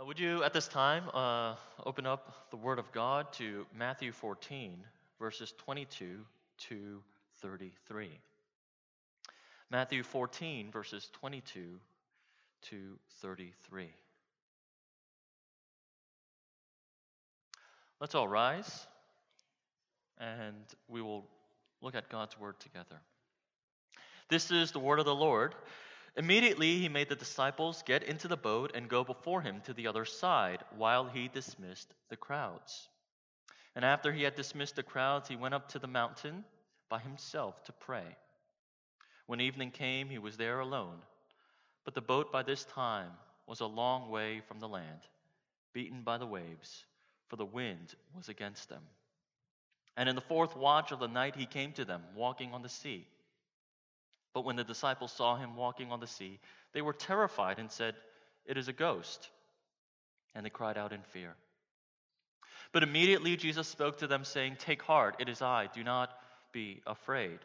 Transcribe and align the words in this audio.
Uh, 0.00 0.04
would 0.04 0.18
you, 0.18 0.42
at 0.44 0.52
this 0.52 0.68
time, 0.68 1.04
uh, 1.12 1.54
open 1.84 2.06
up 2.06 2.50
the 2.50 2.56
Word 2.56 2.78
of 2.78 2.90
God 2.92 3.30
to 3.34 3.66
Matthew 3.76 4.12
14, 4.12 4.78
verses 5.18 5.52
22 5.58 6.20
to 6.68 7.02
33? 7.42 8.08
Matthew 9.68 10.02
14, 10.02 10.70
verses 10.70 11.10
22 11.12 11.78
to 12.62 12.76
33. 13.20 13.88
Let's 18.00 18.14
all 18.14 18.28
rise 18.28 18.86
and 20.18 20.56
we 20.88 21.02
will 21.02 21.26
look 21.82 21.94
at 21.94 22.08
God's 22.08 22.38
Word 22.38 22.58
together. 22.60 23.00
This 24.30 24.50
is 24.50 24.70
the 24.70 24.78
Word 24.78 24.98
of 24.98 25.04
the 25.04 25.14
Lord. 25.14 25.54
Immediately 26.16 26.78
he 26.78 26.88
made 26.88 27.08
the 27.08 27.14
disciples 27.14 27.82
get 27.86 28.02
into 28.02 28.28
the 28.28 28.36
boat 28.36 28.72
and 28.74 28.88
go 28.88 29.04
before 29.04 29.42
him 29.42 29.60
to 29.62 29.72
the 29.72 29.86
other 29.86 30.04
side 30.04 30.64
while 30.76 31.04
he 31.06 31.28
dismissed 31.28 31.94
the 32.08 32.16
crowds. 32.16 32.88
And 33.76 33.84
after 33.84 34.12
he 34.12 34.24
had 34.24 34.34
dismissed 34.34 34.76
the 34.76 34.82
crowds, 34.82 35.28
he 35.28 35.36
went 35.36 35.54
up 35.54 35.68
to 35.68 35.78
the 35.78 35.86
mountain 35.86 36.44
by 36.88 36.98
himself 36.98 37.62
to 37.64 37.72
pray. 37.72 38.16
When 39.26 39.40
evening 39.40 39.70
came, 39.70 40.08
he 40.08 40.18
was 40.18 40.36
there 40.36 40.58
alone. 40.58 40.98
But 41.84 41.94
the 41.94 42.00
boat 42.00 42.32
by 42.32 42.42
this 42.42 42.64
time 42.64 43.12
was 43.46 43.60
a 43.60 43.66
long 43.66 44.10
way 44.10 44.40
from 44.40 44.58
the 44.58 44.68
land, 44.68 45.00
beaten 45.72 46.02
by 46.02 46.18
the 46.18 46.26
waves, 46.26 46.84
for 47.28 47.36
the 47.36 47.44
wind 47.44 47.94
was 48.16 48.28
against 48.28 48.68
them. 48.68 48.82
And 49.96 50.08
in 50.08 50.16
the 50.16 50.20
fourth 50.20 50.56
watch 50.56 50.90
of 50.92 50.98
the 50.98 51.08
night, 51.08 51.36
he 51.36 51.46
came 51.46 51.72
to 51.72 51.84
them, 51.84 52.02
walking 52.14 52.52
on 52.52 52.62
the 52.62 52.68
sea. 52.68 53.06
But 54.32 54.44
when 54.44 54.56
the 54.56 54.64
disciples 54.64 55.12
saw 55.12 55.36
him 55.36 55.56
walking 55.56 55.90
on 55.90 56.00
the 56.00 56.06
sea, 56.06 56.38
they 56.72 56.82
were 56.82 56.92
terrified 56.92 57.58
and 57.58 57.70
said, 57.70 57.94
It 58.46 58.56
is 58.56 58.68
a 58.68 58.72
ghost. 58.72 59.28
And 60.34 60.46
they 60.46 60.50
cried 60.50 60.78
out 60.78 60.92
in 60.92 61.02
fear. 61.02 61.34
But 62.72 62.84
immediately 62.84 63.36
Jesus 63.36 63.66
spoke 63.66 63.98
to 63.98 64.06
them, 64.06 64.24
saying, 64.24 64.56
Take 64.58 64.82
heart, 64.82 65.16
it 65.18 65.28
is 65.28 65.42
I, 65.42 65.68
do 65.74 65.82
not 65.82 66.10
be 66.52 66.82
afraid. 66.86 67.38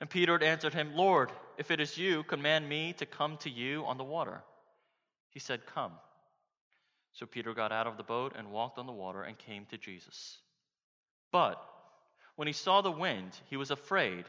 And 0.00 0.10
Peter 0.10 0.42
answered 0.42 0.74
him, 0.74 0.96
Lord, 0.96 1.30
if 1.58 1.70
it 1.70 1.80
is 1.80 1.96
you, 1.96 2.24
command 2.24 2.68
me 2.68 2.94
to 2.94 3.06
come 3.06 3.36
to 3.38 3.50
you 3.50 3.84
on 3.84 3.98
the 3.98 4.04
water. 4.04 4.42
He 5.30 5.38
said, 5.38 5.64
Come. 5.66 5.92
So 7.12 7.26
Peter 7.26 7.54
got 7.54 7.70
out 7.72 7.86
of 7.86 7.96
the 7.96 8.02
boat 8.02 8.34
and 8.36 8.50
walked 8.50 8.78
on 8.78 8.86
the 8.86 8.92
water 8.92 9.22
and 9.22 9.38
came 9.38 9.66
to 9.66 9.78
Jesus. 9.78 10.38
But 11.30 11.62
when 12.36 12.48
he 12.48 12.52
saw 12.52 12.80
the 12.80 12.90
wind, 12.90 13.38
he 13.48 13.56
was 13.56 13.70
afraid 13.70 14.24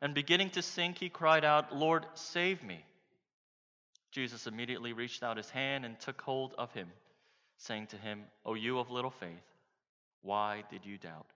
and 0.00 0.14
beginning 0.14 0.50
to 0.50 0.62
sink, 0.62 0.98
he 0.98 1.08
cried 1.08 1.44
out, 1.44 1.76
Lord, 1.76 2.06
save 2.14 2.62
me. 2.62 2.84
Jesus 4.12 4.46
immediately 4.46 4.92
reached 4.92 5.22
out 5.22 5.36
his 5.36 5.50
hand 5.50 5.84
and 5.84 5.98
took 6.00 6.20
hold 6.20 6.54
of 6.58 6.72
him, 6.72 6.88
saying 7.58 7.88
to 7.88 7.96
him, 7.96 8.22
O 8.44 8.54
you 8.54 8.78
of 8.78 8.90
little 8.90 9.10
faith, 9.10 9.28
why 10.22 10.64
did 10.70 10.84
you 10.84 10.98
doubt? 10.98 11.26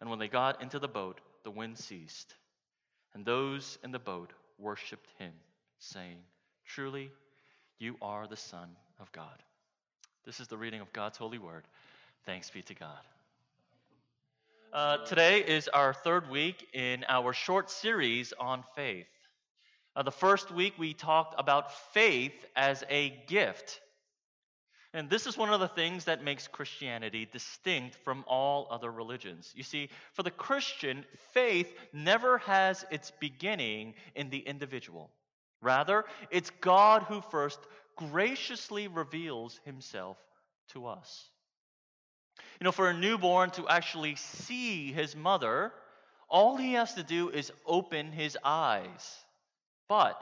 And 0.00 0.10
when 0.10 0.18
they 0.18 0.28
got 0.28 0.62
into 0.62 0.78
the 0.78 0.88
boat, 0.88 1.20
the 1.44 1.50
wind 1.50 1.78
ceased, 1.78 2.34
and 3.14 3.24
those 3.24 3.78
in 3.82 3.92
the 3.92 3.98
boat 3.98 4.32
worshiped 4.58 5.08
him, 5.18 5.32
saying, 5.78 6.18
Truly, 6.66 7.10
you 7.78 7.96
are 8.02 8.26
the 8.26 8.36
Son 8.36 8.68
of 9.00 9.10
God. 9.12 9.42
This 10.24 10.40
is 10.40 10.48
the 10.48 10.58
reading 10.58 10.80
of 10.80 10.92
God's 10.92 11.18
holy 11.18 11.38
word. 11.38 11.64
Thanks 12.26 12.50
be 12.50 12.62
to 12.62 12.74
God. 12.74 12.98
Uh, 14.70 14.98
today 15.06 15.40
is 15.40 15.66
our 15.68 15.94
third 15.94 16.28
week 16.28 16.68
in 16.74 17.02
our 17.08 17.32
short 17.32 17.70
series 17.70 18.34
on 18.38 18.62
faith. 18.76 19.06
Uh, 19.96 20.02
the 20.02 20.10
first 20.10 20.50
week 20.50 20.74
we 20.78 20.92
talked 20.92 21.34
about 21.38 21.72
faith 21.94 22.44
as 22.54 22.84
a 22.90 23.10
gift. 23.26 23.80
And 24.92 25.08
this 25.08 25.26
is 25.26 25.38
one 25.38 25.54
of 25.54 25.60
the 25.60 25.68
things 25.68 26.04
that 26.04 26.22
makes 26.22 26.46
Christianity 26.46 27.26
distinct 27.32 27.96
from 28.04 28.24
all 28.26 28.68
other 28.70 28.92
religions. 28.92 29.52
You 29.56 29.62
see, 29.62 29.88
for 30.12 30.22
the 30.22 30.30
Christian, 30.30 31.06
faith 31.32 31.74
never 31.94 32.36
has 32.38 32.84
its 32.90 33.10
beginning 33.20 33.94
in 34.14 34.28
the 34.28 34.40
individual. 34.40 35.10
Rather, 35.62 36.04
it's 36.30 36.50
God 36.60 37.04
who 37.04 37.22
first 37.22 37.58
graciously 37.96 38.86
reveals 38.86 39.60
himself 39.64 40.18
to 40.72 40.86
us. 40.86 41.30
You 42.60 42.64
know, 42.64 42.72
for 42.72 42.88
a 42.88 42.94
newborn 42.94 43.50
to 43.52 43.68
actually 43.68 44.16
see 44.16 44.92
his 44.92 45.14
mother, 45.14 45.72
all 46.28 46.56
he 46.56 46.72
has 46.74 46.94
to 46.94 47.02
do 47.02 47.30
is 47.30 47.52
open 47.64 48.10
his 48.12 48.36
eyes. 48.44 49.16
But 49.88 50.20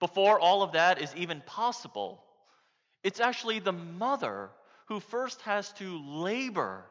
before 0.00 0.38
all 0.38 0.62
of 0.62 0.72
that 0.72 1.00
is 1.00 1.14
even 1.16 1.40
possible, 1.46 2.22
it's 3.04 3.20
actually 3.20 3.60
the 3.60 3.72
mother 3.72 4.50
who 4.86 5.00
first 5.00 5.40
has 5.42 5.72
to 5.74 5.98
labor 6.04 6.84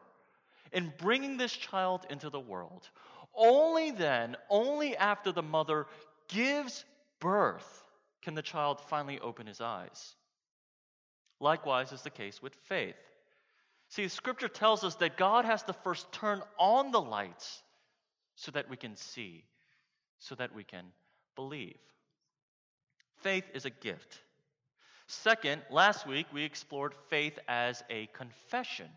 in 0.71 0.93
bringing 0.97 1.37
this 1.37 1.53
child 1.53 2.05
into 2.09 2.29
the 2.29 2.39
world. 2.39 2.89
Only 3.35 3.91
then, 3.91 4.35
only 4.49 4.95
after 4.97 5.31
the 5.31 5.43
mother 5.43 5.87
gives 6.27 6.85
birth, 7.19 7.83
can 8.21 8.33
the 8.33 8.41
child 8.41 8.81
finally 8.81 9.19
open 9.19 9.47
his 9.47 9.61
eyes. 9.61 10.15
Likewise 11.39 11.91
is 11.91 12.01
the 12.01 12.09
case 12.09 12.41
with 12.41 12.55
faith. 12.55 12.95
See, 13.89 14.07
scripture 14.07 14.49
tells 14.49 14.83
us 14.83 14.95
that 14.95 15.17
God 15.17 15.45
has 15.45 15.63
to 15.63 15.73
first 15.73 16.11
turn 16.11 16.41
on 16.59 16.91
the 16.91 17.01
lights 17.01 17.61
so 18.35 18.51
that 18.51 18.69
we 18.69 18.77
can 18.77 18.95
see, 18.95 19.43
so 20.19 20.35
that 20.35 20.53
we 20.53 20.63
can 20.63 20.85
believe. 21.35 21.77
Faith 23.21 23.45
is 23.53 23.65
a 23.65 23.69
gift. 23.69 24.21
Second, 25.07 25.61
last 25.71 26.05
week 26.05 26.27
we 26.33 26.43
explored 26.43 26.93
faith 27.09 27.39
as 27.47 27.83
a 27.89 28.07
confession. 28.07 28.89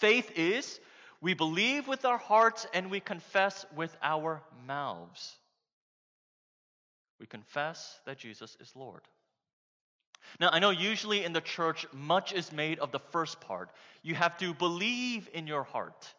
Faith 0.00 0.32
is 0.36 0.80
we 1.20 1.34
believe 1.34 1.86
with 1.88 2.04
our 2.04 2.18
hearts 2.18 2.66
and 2.74 2.90
we 2.90 3.00
confess 3.00 3.64
with 3.74 3.94
our 4.02 4.42
mouths. 4.66 5.34
We 7.18 7.26
confess 7.26 7.98
that 8.04 8.18
Jesus 8.18 8.56
is 8.60 8.72
Lord. 8.74 9.02
Now, 10.40 10.50
I 10.52 10.58
know 10.58 10.70
usually 10.70 11.24
in 11.24 11.32
the 11.32 11.40
church, 11.40 11.86
much 11.92 12.32
is 12.32 12.52
made 12.52 12.78
of 12.78 12.92
the 12.92 12.98
first 12.98 13.40
part. 13.40 13.70
You 14.02 14.14
have 14.14 14.36
to 14.38 14.54
believe 14.54 15.28
in 15.32 15.46
your 15.46 15.62
heart. 15.62 16.14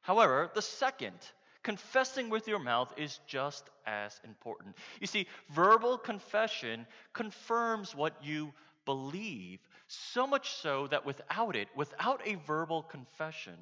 However, 0.00 0.50
the 0.54 0.62
second, 0.62 1.18
confessing 1.62 2.28
with 2.28 2.46
your 2.46 2.58
mouth, 2.58 2.92
is 2.96 3.20
just 3.26 3.70
as 3.86 4.20
important. 4.24 4.76
You 5.00 5.06
see, 5.06 5.26
verbal 5.50 5.98
confession 5.98 6.86
confirms 7.12 7.94
what 7.94 8.14
you 8.22 8.52
believe, 8.84 9.60
so 9.86 10.26
much 10.26 10.50
so 10.50 10.86
that 10.88 11.06
without 11.06 11.56
it, 11.56 11.68
without 11.74 12.20
a 12.26 12.36
verbal 12.46 12.82
confession, 12.82 13.56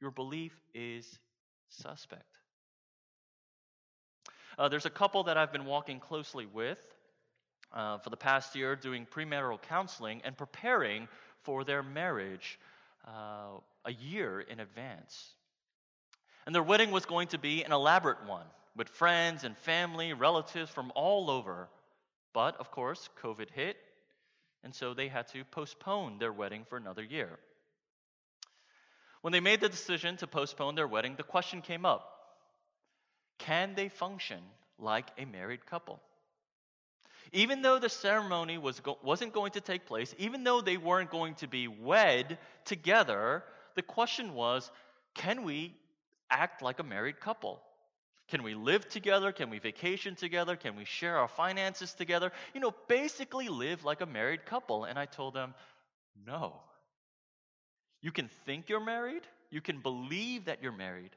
your 0.00 0.10
belief 0.10 0.52
is 0.74 1.18
suspect. 1.68 2.38
Uh, 4.58 4.68
there's 4.68 4.86
a 4.86 4.90
couple 4.90 5.24
that 5.24 5.36
I've 5.36 5.52
been 5.52 5.64
walking 5.64 5.98
closely 5.98 6.46
with 6.46 6.93
uh, 7.72 7.98
for 7.98 8.10
the 8.10 8.16
past 8.16 8.54
year 8.54 8.76
doing 8.76 9.06
premarital 9.06 9.60
counseling 9.62 10.20
and 10.24 10.36
preparing 10.36 11.08
for 11.42 11.64
their 11.64 11.82
marriage 11.82 12.58
uh, 13.06 13.58
a 13.84 13.92
year 13.92 14.40
in 14.40 14.60
advance. 14.60 15.30
And 16.46 16.54
their 16.54 16.62
wedding 16.62 16.90
was 16.90 17.06
going 17.06 17.28
to 17.28 17.38
be 17.38 17.62
an 17.64 17.72
elaborate 17.72 18.26
one 18.26 18.46
with 18.76 18.88
friends 18.88 19.44
and 19.44 19.56
family, 19.58 20.12
relatives 20.12 20.70
from 20.70 20.92
all 20.94 21.30
over. 21.30 21.68
But 22.32 22.56
of 22.56 22.70
course, 22.70 23.08
COVID 23.22 23.50
hit, 23.50 23.76
and 24.62 24.74
so 24.74 24.94
they 24.94 25.08
had 25.08 25.28
to 25.28 25.44
postpone 25.44 26.18
their 26.18 26.32
wedding 26.32 26.64
for 26.68 26.76
another 26.76 27.02
year. 27.02 27.38
When 29.22 29.32
they 29.32 29.40
made 29.40 29.60
the 29.60 29.68
decision 29.68 30.16
to 30.18 30.26
postpone 30.26 30.74
their 30.74 30.88
wedding, 30.88 31.14
the 31.16 31.22
question 31.22 31.62
came 31.62 31.86
up 31.86 32.10
can 33.38 33.74
they 33.74 33.88
function 33.88 34.40
like 34.78 35.08
a 35.18 35.24
married 35.24 35.66
couple? 35.66 36.00
Even 37.34 37.62
though 37.62 37.80
the 37.80 37.88
ceremony 37.88 38.58
was 38.58 38.78
go- 38.80 38.98
wasn't 39.02 39.32
going 39.32 39.50
to 39.52 39.60
take 39.60 39.86
place, 39.86 40.14
even 40.18 40.44
though 40.44 40.60
they 40.60 40.76
weren't 40.76 41.10
going 41.10 41.34
to 41.36 41.48
be 41.48 41.66
wed 41.68 42.38
together, 42.64 43.42
the 43.74 43.82
question 43.82 44.34
was 44.34 44.70
can 45.14 45.42
we 45.42 45.74
act 46.30 46.62
like 46.62 46.78
a 46.78 46.84
married 46.84 47.20
couple? 47.20 47.60
Can 48.28 48.42
we 48.44 48.54
live 48.54 48.88
together? 48.88 49.32
Can 49.32 49.50
we 49.50 49.58
vacation 49.58 50.14
together? 50.14 50.56
Can 50.56 50.76
we 50.76 50.84
share 50.84 51.18
our 51.18 51.28
finances 51.28 51.92
together? 51.92 52.32
You 52.54 52.60
know, 52.60 52.72
basically 52.88 53.48
live 53.48 53.84
like 53.84 54.00
a 54.00 54.06
married 54.06 54.46
couple. 54.46 54.84
And 54.84 54.98
I 54.98 55.04
told 55.04 55.34
them, 55.34 55.54
no. 56.26 56.60
You 58.00 58.12
can 58.12 58.28
think 58.46 58.68
you're 58.68 58.84
married, 58.84 59.22
you 59.50 59.60
can 59.60 59.80
believe 59.80 60.44
that 60.44 60.62
you're 60.62 60.72
married, 60.72 61.16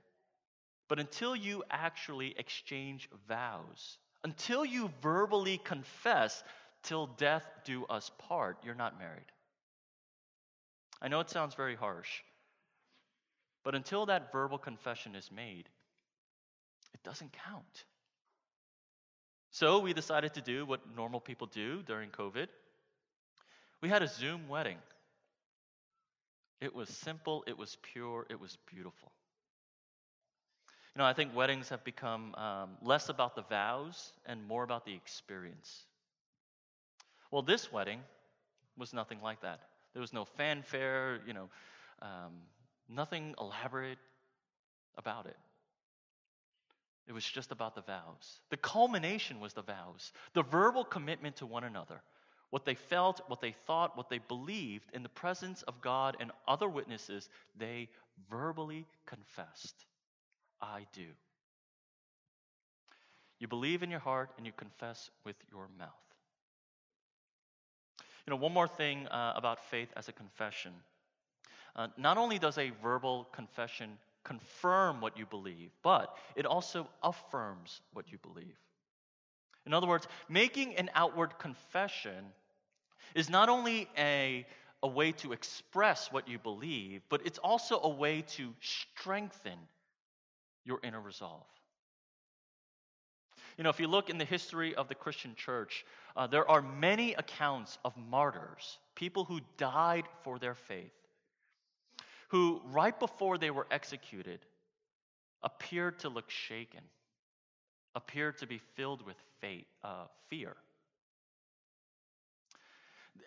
but 0.87 0.99
until 0.99 1.35
you 1.35 1.63
actually 1.69 2.33
exchange 2.37 3.09
vows, 3.27 3.97
until 4.23 4.65
you 4.65 4.91
verbally 5.01 5.59
confess, 5.63 6.43
till 6.83 7.07
death 7.07 7.45
do 7.65 7.85
us 7.85 8.11
part, 8.17 8.57
you're 8.63 8.75
not 8.75 8.97
married. 8.97 9.31
I 11.01 11.07
know 11.07 11.19
it 11.19 11.29
sounds 11.29 11.53
very 11.55 11.75
harsh, 11.75 12.21
but 13.63 13.75
until 13.75 14.05
that 14.07 14.31
verbal 14.31 14.57
confession 14.57 15.15
is 15.15 15.29
made, 15.31 15.69
it 16.93 17.03
doesn't 17.03 17.35
count. 17.45 17.85
So 19.51 19.79
we 19.79 19.93
decided 19.93 20.33
to 20.35 20.41
do 20.41 20.65
what 20.65 20.95
normal 20.95 21.19
people 21.19 21.47
do 21.47 21.83
during 21.83 22.09
COVID. 22.09 22.47
We 23.81 23.89
had 23.89 24.01
a 24.01 24.07
Zoom 24.07 24.47
wedding. 24.47 24.77
It 26.59 26.73
was 26.73 26.89
simple, 26.89 27.43
it 27.47 27.57
was 27.57 27.77
pure, 27.93 28.25
it 28.29 28.39
was 28.39 28.57
beautiful. 28.73 29.11
You 30.97 31.03
know, 31.03 31.09
I 31.09 31.13
think 31.13 31.35
weddings 31.35 31.69
have 31.69 31.83
become 31.83 32.33
um, 32.33 32.71
less 32.81 33.09
about 33.09 33.35
the 33.35 33.43
vows 33.43 34.13
and 34.25 34.43
more 34.47 34.63
about 34.63 34.83
the 34.83 34.95
experience. 34.95 35.83
Well, 37.29 37.43
this 37.43 37.71
wedding 37.71 37.99
was 38.79 38.93
nothing 38.93 39.19
like 39.21 39.41
that. 39.41 39.59
There 39.93 40.01
was 40.01 40.11
no 40.11 40.25
fanfare, 40.25 41.19
you 41.27 41.33
know, 41.33 41.49
um, 42.01 42.33
nothing 42.89 43.35
elaborate 43.39 43.99
about 44.97 45.27
it. 45.27 45.37
It 47.07 47.13
was 47.13 47.23
just 47.23 47.51
about 47.51 47.75
the 47.75 47.81
vows. 47.81 48.41
The 48.49 48.57
culmination 48.57 49.39
was 49.39 49.53
the 49.53 49.61
vows, 49.61 50.13
the 50.33 50.41
verbal 50.41 50.83
commitment 50.83 51.35
to 51.35 51.45
one 51.45 51.63
another, 51.63 52.01
what 52.49 52.65
they 52.65 52.73
felt, 52.73 53.21
what 53.27 53.39
they 53.39 53.51
thought, 53.67 53.95
what 53.95 54.09
they 54.09 54.17
believed 54.17 54.89
in 54.95 55.03
the 55.03 55.09
presence 55.09 55.61
of 55.61 55.79
God 55.79 56.17
and 56.19 56.31
other 56.47 56.67
witnesses, 56.67 57.29
they 57.55 57.87
verbally 58.31 58.87
confessed, 59.05 59.85
I 60.61 60.85
do. 60.93 61.05
You 63.39 63.47
believe 63.47 63.83
in 63.83 63.91
your 63.91 63.99
heart 63.99 64.31
and 64.37 64.45
you 64.45 64.51
confess 64.51 65.09
with 65.23 65.35
your 65.51 65.67
mouth. 65.77 65.89
You 68.25 68.31
know, 68.31 68.37
one 68.37 68.53
more 68.53 68.67
thing 68.67 69.07
uh, 69.07 69.33
about 69.35 69.63
faith 69.65 69.89
as 69.95 70.09
a 70.09 70.11
confession. 70.11 70.73
Uh, 71.75 71.87
not 71.97 72.17
only 72.17 72.39
does 72.39 72.57
a 72.57 72.71
verbal 72.81 73.27
confession 73.31 73.97
confirm 74.23 74.99
what 74.99 75.17
you 75.17 75.25
believe, 75.25 75.71
but 75.83 76.17
it 76.35 76.45
also 76.45 76.89
affirms 77.03 77.79
what 77.93 78.11
you 78.11 78.17
believe. 78.17 78.57
In 79.65 79.73
other 79.73 79.87
words, 79.87 80.07
making 80.27 80.75
an 80.75 80.89
outward 80.95 81.37
confession 81.39 82.25
is 83.15 83.29
not 83.29 83.49
only 83.49 83.87
a, 83.97 84.45
a 84.83 84.87
way 84.87 85.11
to 85.13 85.31
express 85.31 86.11
what 86.11 86.27
you 86.27 86.39
believe, 86.39 87.01
but 87.09 87.21
it's 87.25 87.39
also 87.39 87.79
a 87.81 87.89
way 87.89 88.23
to 88.35 88.53
strengthen 88.59 89.57
your 90.67 90.79
inner 90.83 91.01
resolve. 91.01 91.47
You 93.57 93.63
know, 93.63 93.71
if 93.71 93.79
you 93.79 93.87
look 93.87 94.11
in 94.11 94.19
the 94.19 94.25
history 94.25 94.75
of 94.75 94.87
the 94.87 94.93
Christian 94.93 95.33
church, 95.33 95.83
uh, 96.15 96.27
there 96.27 96.47
are 96.47 96.61
many 96.61 97.13
accounts 97.15 97.79
of 97.83 97.97
martyrs, 97.97 98.77
people 98.93 99.23
who 99.23 99.39
died 99.57 100.03
for 100.23 100.37
their 100.37 100.53
faith 100.53 100.91
who, 102.29 102.61
right 102.71 102.97
before 102.99 103.37
they 103.37 103.51
were 103.51 103.67
executed, 103.71 104.39
appeared 105.43 105.99
to 105.99 106.09
look 106.09 106.29
shaken, 106.29 106.81
appeared 107.95 108.37
to 108.39 108.47
be 108.47 108.59
filled 108.75 109.05
with 109.05 109.15
fate, 109.39 109.67
uh, 109.83 110.05
fear. 110.29 110.55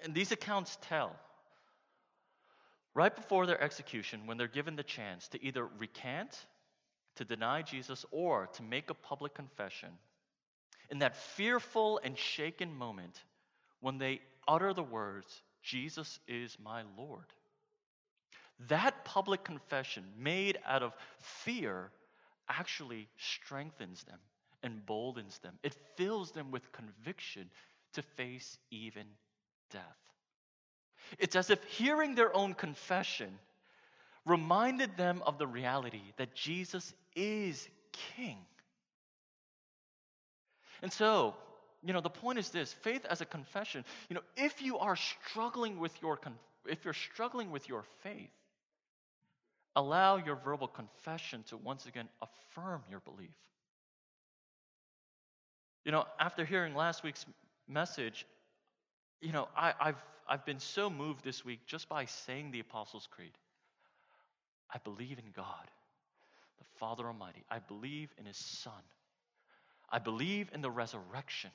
And 0.05 0.15
these 0.15 0.33
accounts 0.33 0.79
tell 0.83 1.17
right 2.95 3.15
before 3.15 3.47
their 3.47 3.61
execution, 3.63 4.27
when 4.27 4.37
they're 4.37 4.49
given 4.49 4.77
the 4.77 4.83
chance 4.83 5.29
to 5.29 5.45
either 5.45 5.67
recant, 5.79 6.47
to 7.17 7.25
deny 7.25 7.63
Jesus, 7.63 8.05
or 8.11 8.49
to 8.55 8.63
make 8.63 8.91
a 8.91 8.95
public 8.95 9.35
confession, 9.35 9.91
in 10.91 10.99
that 11.01 11.17
fearful 11.17 12.01
and 12.03 12.17
shaken 12.17 12.75
moment, 12.75 13.23
when 13.81 13.99
they 13.99 14.21
utter 14.49 14.73
the 14.73 14.83
words, 14.83 15.43
Jesus 15.63 16.19
is 16.27 16.57
my 16.63 16.83
Lord, 16.97 17.27
that 18.69 19.05
public 19.05 19.45
confession 19.45 20.05
made 20.19 20.59
out 20.67 20.83
of 20.83 20.93
fear 21.19 21.91
actually 22.49 23.09
strengthens 23.17 24.05
them, 24.05 24.19
emboldens 24.63 25.39
them. 25.39 25.55
It 25.63 25.77
fills 25.97 26.33
them 26.33 26.51
with 26.51 26.73
conviction 26.73 27.51
to 27.95 28.03
face 28.03 28.59
even 28.71 29.07
death. 29.71 29.83
It's 31.19 31.37
as 31.37 31.51
if 31.51 31.63
hearing 31.65 32.15
their 32.15 32.35
own 32.35 32.55
confession 32.55 33.39
reminded 34.27 34.97
them 34.97 35.23
of 35.27 35.39
the 35.39 35.47
reality 35.47 36.03
that 36.17 36.35
Jesus 36.35 36.93
is 37.15 37.69
King. 38.17 38.39
And 40.83 40.93
so, 40.93 41.35
you 41.83 41.93
know, 41.93 42.01
the 42.01 42.11
point 42.11 42.39
is 42.39 42.51
this 42.51 42.73
faith 42.73 43.05
as 43.09 43.21
a 43.21 43.27
confession, 43.27 43.85
you 44.09 44.15
know, 44.15 44.23
if 44.37 44.63
you 44.63 44.79
are 44.79 44.97
struggling 44.97 45.79
with 45.79 45.93
your, 46.03 46.19
if 46.67 46.85
you're 46.85 46.95
struggling 46.95 47.51
with 47.51 47.69
your 47.69 47.85
faith, 48.03 48.31
Allow 49.77 50.17
your 50.17 50.35
verbal 50.37 50.67
confession 50.67 51.45
to 51.45 51.57
once 51.57 51.87
again 51.87 52.09
affirm 52.21 52.83
your 52.91 53.01
belief. 53.01 53.31
You 55.85 55.93
know, 55.93 56.07
after 56.19 56.45
hearing 56.45 56.75
last 56.75 57.05
week's 57.05 57.25
message, 57.69 58.27
you 59.21 59.33
know, 59.33 59.49
I, 59.57 59.73
have 59.79 60.03
I've 60.29 60.45
been 60.45 60.59
so 60.59 60.91
moved 60.91 61.25
this 61.25 61.45
week 61.45 61.61
just 61.67 61.89
by 61.89 62.07
saying 62.07 62.51
the 62.51 62.61
Apostles' 62.61 63.09
Creed. 63.11 63.33
I 64.73 64.79
believe 64.79 65.19
in 65.19 65.33
God, 65.35 65.67
the 66.59 66.65
Father 66.79 67.07
Almighty. 67.07 67.45
I 67.51 67.59
believe 67.59 68.11
in 68.19 68.27
His 68.27 68.37
Son. 68.37 68.73
I 69.91 69.99
believe 69.99 70.51
in 70.55 70.61
the 70.61 70.71
resurrection. 70.71 71.51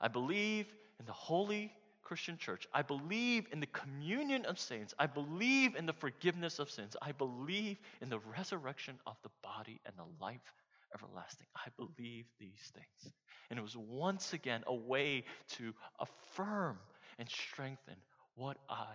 I 0.00 0.08
believe 0.08 0.66
in 0.98 1.06
the 1.06 1.12
Holy 1.12 1.72
Christian 2.02 2.38
church. 2.38 2.66
I 2.72 2.82
believe 2.82 3.46
in 3.52 3.60
the 3.60 3.66
communion 3.66 4.46
of 4.46 4.58
saints. 4.58 4.94
I 4.98 5.06
believe 5.06 5.76
in 5.76 5.84
the 5.84 5.92
forgiveness 5.92 6.58
of 6.58 6.70
sins. 6.70 6.96
I 7.02 7.12
believe 7.12 7.76
in 8.00 8.08
the 8.08 8.20
resurrection 8.20 8.98
of 9.06 9.16
the 9.22 9.30
body 9.42 9.80
and 9.84 9.94
the 9.96 10.24
life 10.24 10.54
everlasting. 10.94 11.46
I 11.54 11.68
believe 11.76 12.24
these 12.38 12.72
things. 12.72 13.14
And 13.50 13.58
it 13.58 13.62
was 13.62 13.76
once 13.76 14.32
again 14.32 14.62
a 14.66 14.74
way 14.74 15.24
to 15.56 15.74
affirm 16.00 16.78
and 17.18 17.28
strengthen 17.28 17.96
what 18.36 18.56
I 18.70 18.86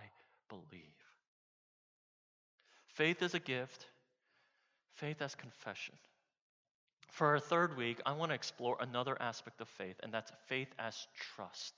believe. 0.48 1.03
Faith 2.94 3.22
is 3.22 3.34
a 3.34 3.40
gift, 3.40 3.86
faith 4.94 5.20
as 5.20 5.34
confession. 5.34 5.94
For 7.10 7.28
our 7.28 7.40
third 7.40 7.76
week, 7.76 8.00
I 8.06 8.12
want 8.12 8.30
to 8.30 8.34
explore 8.34 8.76
another 8.80 9.16
aspect 9.20 9.60
of 9.60 9.68
faith, 9.68 9.96
and 10.02 10.12
that's 10.12 10.32
faith 10.46 10.72
as 10.78 11.06
trust. 11.34 11.74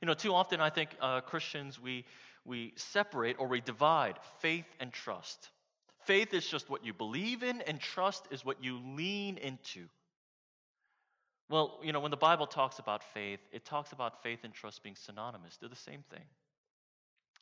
You 0.00 0.06
know, 0.06 0.14
too 0.14 0.34
often 0.34 0.60
I 0.60 0.70
think 0.70 0.90
uh, 1.00 1.20
Christians, 1.20 1.78
we, 1.78 2.06
we 2.46 2.72
separate 2.76 3.36
or 3.38 3.46
we 3.46 3.60
divide 3.60 4.16
faith 4.40 4.66
and 4.80 4.90
trust. 4.92 5.50
Faith 6.04 6.32
is 6.32 6.46
just 6.46 6.70
what 6.70 6.84
you 6.84 6.94
believe 6.94 7.42
in, 7.42 7.60
and 7.62 7.78
trust 7.78 8.26
is 8.30 8.42
what 8.42 8.64
you 8.64 8.80
lean 8.96 9.36
into. 9.36 9.86
Well, 11.50 11.80
you 11.82 11.92
know, 11.92 12.00
when 12.00 12.10
the 12.10 12.16
Bible 12.16 12.46
talks 12.46 12.78
about 12.78 13.02
faith, 13.02 13.40
it 13.52 13.66
talks 13.66 13.92
about 13.92 14.22
faith 14.22 14.40
and 14.44 14.54
trust 14.54 14.82
being 14.82 14.96
synonymous. 14.96 15.58
They're 15.58 15.68
the 15.68 15.76
same 15.76 16.04
thing. 16.10 16.24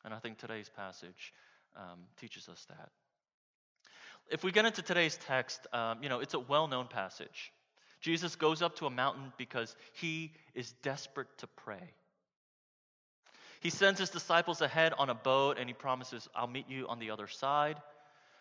And 0.03 0.13
I 0.13 0.19
think 0.19 0.37
today's 0.37 0.69
passage 0.69 1.33
um, 1.75 1.99
teaches 2.19 2.47
us 2.49 2.65
that. 2.69 2.89
If 4.31 4.43
we 4.43 4.51
get 4.51 4.65
into 4.65 4.81
today's 4.81 5.17
text, 5.27 5.65
um, 5.73 6.03
you 6.03 6.09
know, 6.09 6.19
it's 6.19 6.33
a 6.33 6.39
well 6.39 6.67
known 6.67 6.87
passage. 6.87 7.51
Jesus 8.01 8.35
goes 8.35 8.61
up 8.61 8.77
to 8.77 8.85
a 8.85 8.89
mountain 8.89 9.33
because 9.37 9.75
he 9.93 10.31
is 10.53 10.71
desperate 10.83 11.27
to 11.39 11.47
pray. 11.47 11.93
He 13.61 13.69
sends 13.69 13.99
his 13.99 14.09
disciples 14.09 14.61
ahead 14.61 14.93
on 14.97 15.09
a 15.09 15.15
boat 15.15 15.57
and 15.59 15.67
he 15.67 15.73
promises, 15.73 16.29
I'll 16.33 16.47
meet 16.47 16.69
you 16.69 16.87
on 16.87 16.99
the 16.99 17.11
other 17.11 17.27
side. 17.27 17.77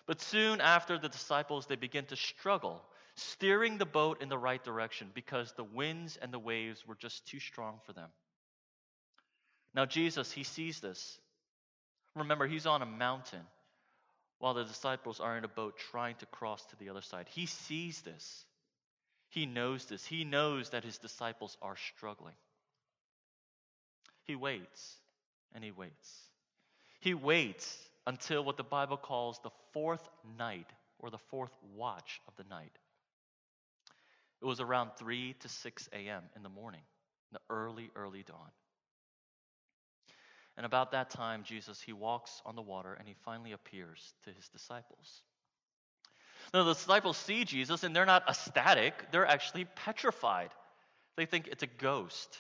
But 0.07 0.21
soon 0.21 0.61
after 0.61 0.97
the 0.97 1.09
disciples, 1.09 1.67
they 1.67 1.77
begin 1.77 2.05
to 2.07 2.17
struggle, 2.17 2.83
steering 3.17 3.79
the 3.79 3.87
boat 3.87 4.23
in 4.23 4.29
the 4.29 4.39
right 4.39 4.63
direction 4.63 5.11
because 5.13 5.53
the 5.53 5.65
winds 5.65 6.17
and 6.17 6.33
the 6.33 6.39
waves 6.39 6.87
were 6.87 6.95
just 6.95 7.27
too 7.27 7.41
strong 7.41 7.81
for 7.85 7.93
them. 7.93 8.09
Now, 9.75 9.87
Jesus, 9.87 10.31
he 10.31 10.45
sees 10.45 10.81
this. 10.81 11.19
Remember, 12.19 12.47
he's 12.47 12.67
on 12.67 12.83
a 12.83 12.87
mountain 12.87 13.45
while 14.39 14.55
the 14.55 14.65
disciples 14.65 15.21
are 15.21 15.37
in 15.37 15.45
a 15.45 15.49
boat 15.49 15.77
trying 15.91 16.17
to 16.17 16.27
cross 16.27 16.65
to 16.67 16.77
the 16.77 16.89
other 16.89 17.03
side. 17.03 17.27
He 17.29 17.47
sees 17.47 18.01
this. 18.03 18.45
He 19.31 19.47
knows 19.47 19.85
this. 19.87 20.05
He 20.05 20.25
knows 20.25 20.71
that 20.71 20.85
his 20.85 20.99
disciples 20.99 21.57
are 21.61 21.77
struggling. 21.77 22.35
He 24.25 24.37
waits 24.37 24.97
and 25.55 25.65
he 25.65 25.71
waits. 25.71 26.23
He 27.01 27.15
waits 27.15 27.77
until 28.07 28.45
what 28.45 28.57
the 28.57 28.65
Bible 28.65 28.97
calls 28.97 29.39
the 29.43 29.51
fourth 29.73 30.07
night 30.39 30.69
or 30.99 31.11
the 31.11 31.19
fourth 31.19 31.53
watch 31.75 32.21
of 32.27 32.35
the 32.37 32.45
night. 32.49 32.73
It 34.41 34.45
was 34.45 34.61
around 34.61 34.93
3 34.99 35.35
to 35.41 35.49
6 35.49 35.89
a.m. 35.93 36.23
in 36.37 36.43
the 36.43 36.49
morning, 36.49 36.83
in 37.31 37.35
the 37.35 37.55
early, 37.55 37.91
early 37.97 38.23
dawn. 38.23 38.51
And 40.59 40.67
about 40.67 40.91
that 40.91 41.11
time, 41.11 41.45
Jesus, 41.45 41.81
he 41.81 41.93
walks 41.93 42.43
on 42.45 42.57
the 42.57 42.63
water 42.63 42.93
and 42.93 43.07
he 43.07 43.15
finally 43.25 43.53
appears 43.53 44.13
to 44.25 44.33
his 44.33 44.49
disciples. 44.49 45.23
Now, 46.53 46.65
the 46.65 46.75
disciples 46.75 47.17
see 47.17 47.45
Jesus 47.45 47.85
and 47.85 47.95
they're 47.95 48.05
not 48.05 48.29
ecstatic, 48.29 49.13
they're 49.13 49.25
actually 49.25 49.67
petrified. 49.77 50.51
They 51.17 51.27
think 51.27 51.47
it's 51.47 51.63
a 51.63 51.69
ghost. 51.69 52.37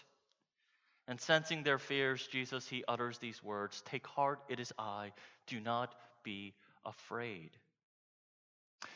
And 1.06 1.20
sensing 1.20 1.62
their 1.62 1.78
fears, 1.78 2.26
Jesus, 2.26 2.66
he 2.66 2.82
utters 2.88 3.18
these 3.18 3.40
words 3.40 3.84
Take 3.86 4.08
heart, 4.08 4.40
it 4.48 4.58
is 4.58 4.72
I. 4.76 5.12
Do 5.46 5.60
not 5.60 5.94
be 6.24 6.54
afraid. 6.84 7.50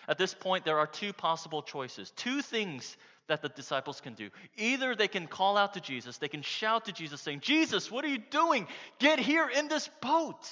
At 0.09 0.19
this 0.19 0.35
point, 0.35 0.64
there 0.64 0.79
are 0.81 0.87
two 0.88 1.12
possible 1.12 1.62
choices, 1.62 2.11
two 2.17 2.43
things 2.43 2.97
that 3.29 3.43
the 3.43 3.49
disciples 3.49 4.00
can 4.00 4.14
do. 4.14 4.31
Either 4.57 4.95
they 4.95 5.09
can 5.09 5.26
call 5.26 5.57
out 5.57 5.75
to 5.75 5.81
Jesus, 5.81 6.19
they 6.19 6.29
can 6.29 6.43
shout 6.43 6.87
to 6.87 6.93
Jesus, 6.93 7.21
saying, 7.21 7.41
Jesus, 7.41 7.91
what 7.91 8.05
are 8.05 8.09
you 8.09 8.19
doing? 8.31 8.67
Get 8.99 9.19
here 9.19 9.49
in 9.49 9.69
this 9.69 9.88
boat. 10.00 10.49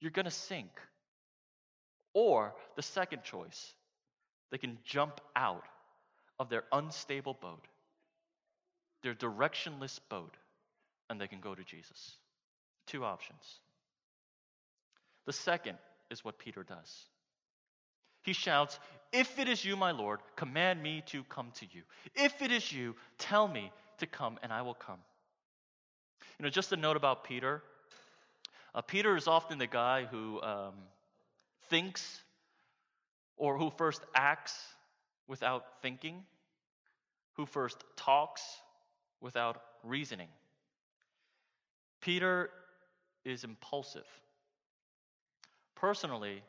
You're 0.00 0.10
going 0.10 0.24
to 0.24 0.30
sink. 0.30 0.70
Or 2.14 2.54
the 2.76 2.82
second 2.82 3.22
choice, 3.24 3.74
they 4.50 4.58
can 4.58 4.78
jump 4.84 5.20
out 5.34 5.64
of 6.38 6.48
their 6.48 6.64
unstable 6.72 7.36
boat, 7.40 7.66
their 9.02 9.14
directionless 9.14 9.98
boat, 10.08 10.36
and 11.10 11.20
they 11.20 11.26
can 11.26 11.40
go 11.40 11.54
to 11.54 11.64
Jesus. 11.64 12.16
Two 12.86 13.04
options. 13.04 13.42
The 15.26 15.32
second 15.32 15.78
is 16.10 16.24
what 16.24 16.38
Peter 16.38 16.62
does. 16.62 17.06
He 18.22 18.32
shouts, 18.32 18.78
If 19.14 19.38
it 19.38 19.48
is 19.48 19.64
you, 19.64 19.76
my 19.76 19.92
Lord, 19.92 20.18
command 20.34 20.82
me 20.82 21.04
to 21.06 21.22
come 21.24 21.52
to 21.60 21.66
you. 21.70 21.82
If 22.16 22.42
it 22.42 22.50
is 22.50 22.72
you, 22.72 22.96
tell 23.16 23.46
me 23.46 23.70
to 23.98 24.06
come, 24.06 24.40
and 24.42 24.52
I 24.52 24.62
will 24.62 24.74
come. 24.74 24.98
You 26.36 26.42
know, 26.42 26.50
just 26.50 26.72
a 26.72 26.76
note 26.76 26.96
about 26.96 27.22
Peter. 27.22 27.62
Uh, 28.74 28.80
Peter 28.80 29.16
is 29.16 29.28
often 29.28 29.58
the 29.58 29.68
guy 29.68 30.04
who 30.04 30.42
um, 30.42 30.74
thinks 31.70 32.22
or 33.36 33.56
who 33.56 33.70
first 33.70 34.02
acts 34.16 34.60
without 35.28 35.64
thinking, 35.80 36.24
who 37.34 37.46
first 37.46 37.84
talks 37.94 38.42
without 39.20 39.62
reasoning. 39.84 40.28
Peter 42.00 42.50
is 43.24 43.44
impulsive. 43.44 44.06
Personally, 45.76 46.42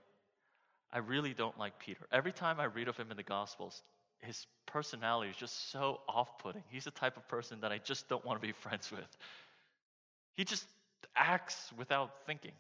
I 0.96 1.00
really 1.00 1.34
don't 1.34 1.58
like 1.60 1.78
Peter. 1.78 2.08
Every 2.10 2.32
time 2.32 2.58
I 2.58 2.64
read 2.64 2.88
of 2.88 2.96
him 2.96 3.12
in 3.12 3.18
the 3.18 3.24
Gospels, 3.24 3.84
his 4.20 4.48
personality 4.66 5.30
is 5.30 5.36
just 5.36 5.70
so 5.70 6.00
off 6.08 6.40
putting. 6.40 6.64
He's 6.70 6.86
the 6.86 6.92
type 6.92 7.18
of 7.18 7.28
person 7.28 7.60
that 7.62 7.74
I 7.74 7.80
just 7.80 8.08
don't 8.08 8.24
want 8.24 8.42
to 8.42 8.48
be 8.48 8.54
friends 8.62 8.90
with. 8.90 9.18
He 10.38 10.46
just 10.46 10.66
acts 11.14 11.70
without 11.78 12.12
thinking, 12.26 12.54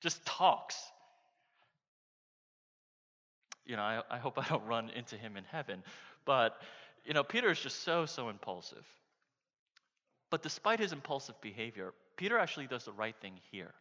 just 0.00 0.24
talks. 0.24 0.80
You 3.66 3.74
know, 3.74 3.82
I, 3.82 4.02
I 4.08 4.18
hope 4.18 4.38
I 4.38 4.46
don't 4.48 4.64
run 4.66 4.90
into 4.90 5.16
him 5.16 5.36
in 5.36 5.42
heaven. 5.42 5.82
But, 6.24 6.56
you 7.04 7.14
know, 7.14 7.24
Peter 7.24 7.50
is 7.50 7.58
just 7.58 7.82
so, 7.82 8.06
so 8.06 8.28
impulsive. 8.28 8.86
But 10.30 10.44
despite 10.44 10.78
his 10.78 10.92
impulsive 10.92 11.40
behavior, 11.40 11.94
Peter 12.16 12.38
actually 12.38 12.68
does 12.68 12.84
the 12.84 12.92
right 12.92 13.16
thing 13.20 13.40
here. 13.50 13.74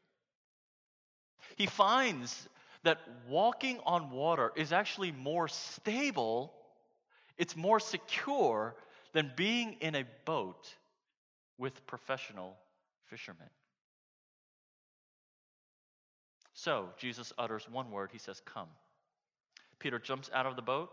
He 1.56 1.68
finds 1.68 2.50
that 2.84 3.00
walking 3.28 3.80
on 3.86 4.12
water 4.12 4.52
is 4.56 4.72
actually 4.72 5.12
more 5.12 5.48
stable, 5.48 6.54
it's 7.38 7.56
more 7.56 7.80
secure 7.80 8.76
than 9.14 9.32
being 9.36 9.74
in 9.82 9.96
a 9.96 10.06
boat 10.26 10.68
with 11.58 11.86
professional 11.88 12.56
fishermen. 13.08 13.50
So, 16.54 16.90
Jesus 16.98 17.32
utters 17.38 17.68
one 17.70 17.90
word. 17.90 18.10
He 18.12 18.18
says, 18.18 18.42
Come. 18.46 18.68
Peter 19.80 19.98
jumps 19.98 20.30
out 20.34 20.46
of 20.46 20.56
the 20.56 20.62
boat 20.62 20.90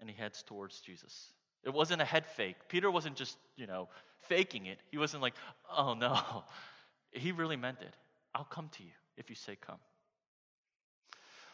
and 0.00 0.08
he 0.08 0.16
heads 0.16 0.42
towards 0.42 0.80
Jesus. 0.80 1.32
It 1.64 1.70
wasn't 1.70 2.00
a 2.00 2.04
head 2.04 2.26
fake. 2.26 2.56
Peter 2.68 2.90
wasn't 2.90 3.16
just, 3.16 3.36
you 3.56 3.66
know, 3.66 3.88
faking 4.28 4.66
it. 4.66 4.78
He 4.90 4.98
wasn't 4.98 5.22
like, 5.22 5.34
oh 5.76 5.94
no. 5.94 6.44
He 7.10 7.32
really 7.32 7.56
meant 7.56 7.80
it. 7.80 7.94
I'll 8.34 8.44
come 8.44 8.68
to 8.76 8.82
you 8.82 8.90
if 9.16 9.30
you 9.30 9.34
say 9.34 9.56
come. 9.56 9.78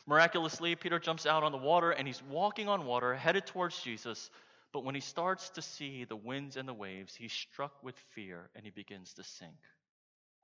Miraculously, 0.07 0.75
Peter 0.75 0.99
jumps 0.99 1.27
out 1.27 1.43
on 1.43 1.53
the 1.53 1.59
water 1.59 1.91
and 1.91 2.07
he's 2.07 2.23
walking 2.23 2.69
on 2.69 2.85
water, 2.85 3.15
headed 3.15 3.47
towards 3.47 3.81
Jesus. 3.81 4.31
But 4.73 4.85
when 4.85 4.95
he 4.95 5.01
starts 5.01 5.51
to 5.51 5.63
see 5.63 6.05
the 6.05 6.17
winds 6.17 6.57
and 6.57 6.69
the 6.69 6.75
waves, 6.75 7.15
he's 7.15 7.33
struck 7.33 7.83
with 7.83 7.97
fear 8.15 8.51
and 8.55 8.65
he 8.65 8.71
begins 8.71 9.15
to 9.15 9.25
sink. 9.25 9.57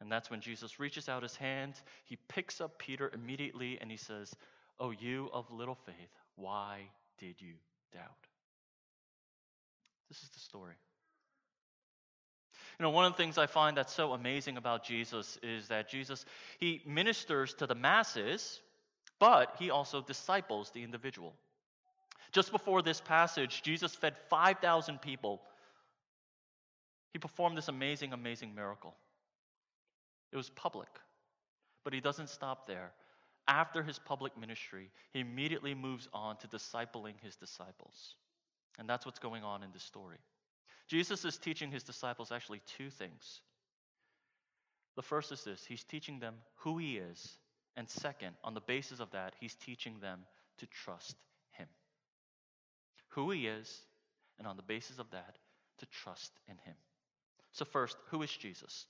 And 0.00 0.10
that's 0.10 0.30
when 0.30 0.40
Jesus 0.40 0.80
reaches 0.80 1.08
out 1.08 1.22
his 1.22 1.36
hand, 1.36 1.74
he 2.06 2.16
picks 2.28 2.60
up 2.60 2.78
Peter 2.78 3.10
immediately, 3.12 3.78
and 3.80 3.90
he 3.90 3.98
says, 3.98 4.34
Oh, 4.78 4.92
you 4.92 5.28
of 5.32 5.50
little 5.50 5.74
faith, 5.74 5.94
why 6.36 6.88
did 7.18 7.34
you 7.38 7.52
doubt? 7.92 8.26
This 10.08 10.22
is 10.22 10.30
the 10.30 10.40
story. 10.40 10.74
You 12.78 12.84
know, 12.84 12.90
one 12.90 13.04
of 13.04 13.12
the 13.12 13.18
things 13.18 13.36
I 13.36 13.46
find 13.46 13.76
that's 13.76 13.92
so 13.92 14.14
amazing 14.14 14.56
about 14.56 14.84
Jesus 14.84 15.38
is 15.42 15.68
that 15.68 15.90
Jesus, 15.90 16.24
he 16.58 16.80
ministers 16.86 17.52
to 17.54 17.66
the 17.66 17.74
masses, 17.74 18.58
but 19.20 19.54
he 19.58 19.70
also 19.70 20.00
disciples 20.00 20.70
the 20.70 20.82
individual. 20.82 21.34
Just 22.32 22.50
before 22.50 22.82
this 22.82 23.00
passage, 23.00 23.62
Jesus 23.62 23.94
fed 23.94 24.16
5,000 24.28 25.00
people. 25.00 25.42
He 27.12 27.18
performed 27.18 27.56
this 27.56 27.68
amazing, 27.68 28.12
amazing 28.12 28.54
miracle. 28.54 28.94
It 30.32 30.36
was 30.36 30.48
public, 30.50 30.88
but 31.84 31.92
he 31.92 32.00
doesn't 32.00 32.30
stop 32.30 32.66
there. 32.66 32.92
After 33.46 33.82
his 33.82 33.98
public 33.98 34.38
ministry, 34.38 34.90
he 35.12 35.20
immediately 35.20 35.74
moves 35.74 36.08
on 36.14 36.36
to 36.38 36.48
discipling 36.48 37.14
his 37.20 37.36
disciples. 37.36 38.14
And 38.78 38.88
that's 38.88 39.04
what's 39.04 39.18
going 39.18 39.42
on 39.42 39.62
in 39.62 39.70
this 39.72 39.82
story. 39.82 40.18
Jesus 40.86 41.24
is 41.24 41.36
teaching 41.36 41.70
his 41.70 41.82
disciples 41.82 42.32
actually 42.32 42.62
two 42.78 42.90
things. 42.90 43.40
The 44.96 45.02
first 45.02 45.32
is 45.32 45.44
this 45.44 45.64
He's 45.66 45.84
teaching 45.84 46.20
them 46.20 46.34
who 46.56 46.78
he 46.78 46.96
is 46.96 47.38
and 47.76 47.88
second, 47.88 48.34
on 48.44 48.54
the 48.54 48.60
basis 48.60 49.00
of 49.00 49.10
that, 49.12 49.34
he's 49.40 49.54
teaching 49.54 49.98
them 50.00 50.20
to 50.58 50.66
trust 50.66 51.16
him. 51.52 51.68
Who 53.10 53.30
he 53.30 53.46
is, 53.46 53.82
and 54.38 54.46
on 54.46 54.56
the 54.56 54.62
basis 54.62 54.98
of 54.98 55.10
that, 55.10 55.38
to 55.78 55.86
trust 55.86 56.32
in 56.48 56.56
him. 56.64 56.74
So, 57.52 57.64
first, 57.64 57.96
who 58.10 58.22
is 58.22 58.30
Jesus? 58.30 58.86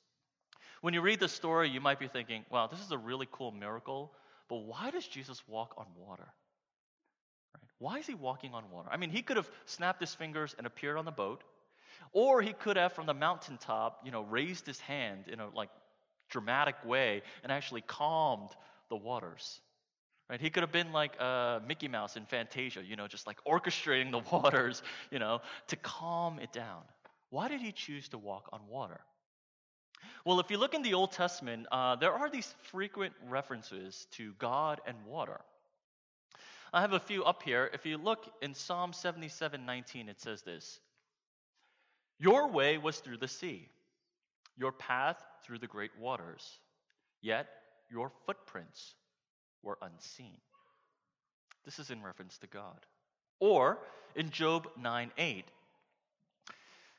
When 0.80 0.94
you 0.94 1.00
read 1.02 1.20
the 1.20 1.28
story, 1.28 1.68
you 1.68 1.80
might 1.80 1.98
be 1.98 2.08
thinking, 2.08 2.44
wow, 2.50 2.66
this 2.66 2.80
is 2.80 2.90
a 2.90 2.98
really 2.98 3.28
cool 3.30 3.52
miracle, 3.52 4.12
but 4.48 4.56
why 4.56 4.90
does 4.90 5.06
Jesus 5.06 5.42
walk 5.46 5.74
on 5.76 5.86
water? 5.96 6.26
Right? 7.54 7.68
Why 7.78 7.98
is 7.98 8.06
he 8.06 8.14
walking 8.14 8.54
on 8.54 8.70
water? 8.70 8.88
I 8.90 8.96
mean, 8.96 9.10
he 9.10 9.22
could 9.22 9.36
have 9.36 9.50
snapped 9.66 10.00
his 10.00 10.14
fingers 10.14 10.54
and 10.56 10.66
appeared 10.66 10.96
on 10.96 11.04
the 11.04 11.10
boat, 11.10 11.44
or 12.12 12.40
he 12.42 12.52
could 12.52 12.76
have, 12.76 12.92
from 12.92 13.06
the 13.06 13.14
mountaintop, 13.14 14.00
you 14.04 14.10
know, 14.10 14.22
raised 14.22 14.66
his 14.66 14.80
hand 14.80 15.28
in 15.28 15.40
a 15.40 15.48
like 15.50 15.70
dramatic 16.30 16.76
way 16.84 17.22
and 17.42 17.52
actually 17.52 17.82
calmed 17.82 18.50
the 18.88 18.96
waters. 18.96 19.60
Right? 20.28 20.40
He 20.40 20.50
could 20.50 20.62
have 20.62 20.72
been 20.72 20.92
like 20.92 21.20
uh, 21.20 21.60
Mickey 21.66 21.88
Mouse 21.88 22.16
in 22.16 22.24
Fantasia, 22.24 22.82
you 22.84 22.96
know, 22.96 23.08
just 23.08 23.26
like 23.26 23.42
orchestrating 23.44 24.10
the 24.12 24.22
waters, 24.30 24.82
you 25.10 25.18
know, 25.18 25.40
to 25.68 25.76
calm 25.76 26.38
it 26.38 26.52
down. 26.52 26.82
Why 27.30 27.48
did 27.48 27.60
he 27.60 27.72
choose 27.72 28.08
to 28.10 28.18
walk 28.18 28.48
on 28.52 28.60
water? 28.68 29.00
Well, 30.24 30.40
if 30.40 30.50
you 30.50 30.58
look 30.58 30.74
in 30.74 30.82
the 30.82 30.94
Old 30.94 31.12
Testament, 31.12 31.66
uh, 31.70 31.96
there 31.96 32.12
are 32.12 32.30
these 32.30 32.54
frequent 32.62 33.14
references 33.28 34.06
to 34.12 34.32
God 34.38 34.80
and 34.86 34.96
water. 35.06 35.40
I 36.72 36.80
have 36.80 36.92
a 36.92 37.00
few 37.00 37.24
up 37.24 37.42
here. 37.42 37.68
If 37.72 37.84
you 37.84 37.98
look 37.98 38.32
in 38.40 38.54
Psalm 38.54 38.92
77 38.92 39.66
19, 39.66 40.08
it 40.08 40.20
says 40.20 40.42
this 40.42 40.78
Your 42.18 42.48
way 42.48 42.78
was 42.78 42.98
through 42.98 43.18
the 43.18 43.28
sea, 43.28 43.68
your 44.56 44.72
path 44.72 45.16
through 45.44 45.58
the 45.58 45.66
great 45.66 45.90
waters. 45.98 46.58
Yet 47.22 47.48
your 47.90 48.12
footprints 48.26 48.94
were 49.62 49.78
unseen. 49.82 50.36
This 51.64 51.78
is 51.78 51.90
in 51.90 52.02
reference 52.02 52.38
to 52.38 52.46
God. 52.46 52.86
Or 53.38 53.78
in 54.14 54.30
Job 54.30 54.68
9 54.78 55.10
8, 55.16 55.44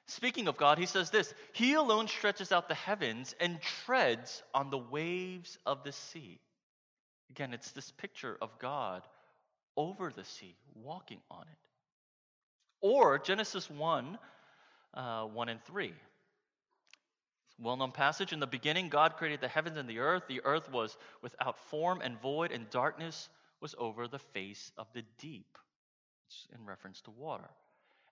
speaking 0.08 0.48
of 0.48 0.58
God, 0.58 0.78
he 0.78 0.86
says 0.86 1.10
this 1.10 1.34
He 1.54 1.74
alone 1.74 2.08
stretches 2.08 2.52
out 2.52 2.68
the 2.68 2.76
heavens 2.76 3.36
and 3.40 3.62
treads 3.62 4.44
on 4.54 4.70
the 4.70 4.78
waves 4.78 5.58
of 5.66 5.84
the 5.84 5.92
sea. 5.92 6.40
Again, 7.32 7.54
it's 7.54 7.72
this 7.72 7.92
picture 7.92 8.38
of 8.42 8.58
God 8.60 9.04
over 9.78 10.12
the 10.12 10.26
sea, 10.26 10.56
walking 10.76 11.20
on 11.30 11.44
it. 11.44 11.58
Or 12.82 13.20
Genesis 13.20 13.70
1 13.70 14.18
uh, 14.94 15.24
1 15.26 15.50
and 15.50 15.64
3. 15.64 15.94
Well 17.62 17.78
known 17.78 17.92
passage. 17.92 18.34
In 18.34 18.40
the 18.40 18.48
beginning, 18.48 18.90
God 18.90 19.18
created 19.18 19.40
the 19.40 19.48
heavens 19.48 19.78
and 19.78 19.88
the 19.88 20.00
earth. 20.00 20.24
The 20.28 20.42
earth 20.44 20.72
was 20.72 20.98
without 21.22 21.60
form 21.70 22.02
and 22.02 22.20
void, 22.20 22.52
and 22.52 22.70
darkness 22.70 23.30
was 23.62 23.76
over 23.78 24.08
the 24.08 24.20
face 24.20 24.72
of 24.78 24.88
the 24.94 25.04
deep. 25.20 25.58
It's 26.28 26.48
in 26.58 26.66
reference 26.66 27.02
to 27.02 27.12
water. 27.12 27.50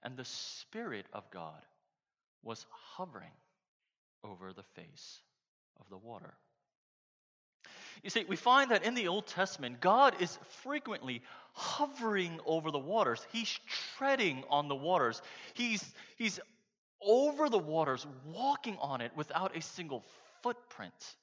And 0.04 0.16
the 0.16 0.26
Spirit 0.26 1.08
of 1.14 1.30
God 1.32 1.62
was 2.44 2.66
hovering 2.70 3.32
over 4.24 4.54
the 4.54 4.64
face 4.76 5.20
of 5.80 5.90
the 5.90 5.98
water. 5.98 6.34
You 8.04 8.10
see, 8.10 8.24
we 8.28 8.36
find 8.36 8.72
that 8.72 8.84
in 8.84 8.94
the 8.94 9.08
Old 9.08 9.28
Testament, 9.28 9.82
God 9.82 10.22
is 10.22 10.38
frequently 10.64 11.22
hovering 11.54 12.40
over 12.46 12.72
the 12.72 12.80
waters. 12.80 13.26
He's 13.32 13.60
treading 13.98 14.44
on 14.50 14.68
the 14.68 14.76
waters. 14.76 15.22
He's, 15.54 15.84
he's 16.18 16.40
over 17.02 17.50
the 17.50 17.60
waters, 17.60 18.06
walking 18.26 18.78
on 18.80 19.02
it 19.02 19.12
without 19.16 19.56
a 19.56 19.62
single 19.62 20.04
footprint. 20.42 21.16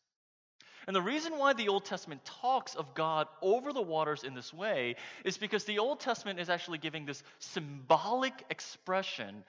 And 0.86 0.94
the 0.94 1.02
reason 1.02 1.36
why 1.36 1.52
the 1.52 1.68
Old 1.68 1.84
Testament 1.84 2.24
talks 2.24 2.76
of 2.76 2.94
God 2.94 3.26
over 3.42 3.72
the 3.72 3.82
waters 3.82 4.22
in 4.22 4.34
this 4.34 4.54
way 4.54 4.94
is 5.24 5.36
because 5.36 5.64
the 5.64 5.80
Old 5.80 5.98
Testament 5.98 6.38
is 6.38 6.48
actually 6.48 6.78
giving 6.78 7.06
this 7.06 7.22
symbolic 7.40 8.32
expression 8.50 9.42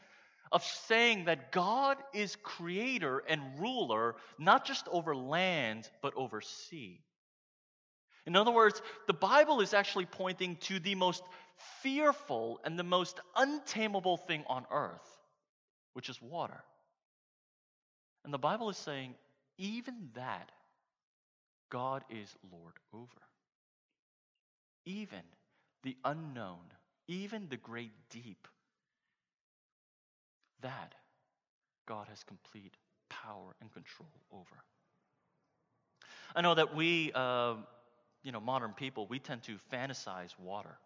of 0.51 0.63
saying 0.63 1.25
that 1.25 1.51
God 1.51 1.97
is 2.13 2.37
creator 2.37 3.21
and 3.27 3.41
ruler, 3.59 4.15
not 4.39 4.65
just 4.65 4.87
over 4.87 5.15
land, 5.15 5.89
but 6.01 6.13
over 6.15 6.41
sea. 6.41 7.01
In 8.25 8.35
other 8.35 8.51
words, 8.51 8.81
the 9.07 9.13
Bible 9.13 9.61
is 9.61 9.73
actually 9.73 10.05
pointing 10.05 10.55
to 10.61 10.79
the 10.79 10.95
most 10.95 11.23
fearful 11.81 12.59
and 12.63 12.77
the 12.77 12.83
most 12.83 13.19
untamable 13.35 14.17
thing 14.17 14.43
on 14.47 14.65
earth, 14.71 15.16
which 15.97 16.09
is 16.09 16.21
water. 16.21 16.63
And 18.23 18.31
the 18.31 18.37
Bible 18.37 18.69
is 18.69 18.77
saying, 18.77 19.15
even 19.57 19.95
that, 20.13 20.51
God 21.71 22.03
is 22.11 22.35
Lord 22.51 22.73
over. 22.93 23.23
Even 24.85 25.23
the 25.81 25.97
unknown, 26.05 26.59
even 27.07 27.47
the 27.49 27.57
great 27.57 27.93
deep, 28.11 28.47
that 30.61 30.93
God 31.87 32.05
has 32.09 32.23
complete 32.23 32.75
power 33.09 33.55
and 33.59 33.73
control 33.73 34.11
over. 34.31 34.63
I 36.35 36.41
know 36.41 36.53
that 36.53 36.75
we, 36.75 37.11
uh, 37.15 37.55
you 38.21 38.31
know, 38.31 38.39
modern 38.39 38.73
people, 38.73 39.07
we 39.07 39.17
tend 39.17 39.41
to 39.45 39.57
fantasize 39.73 40.37
water. 40.37 40.77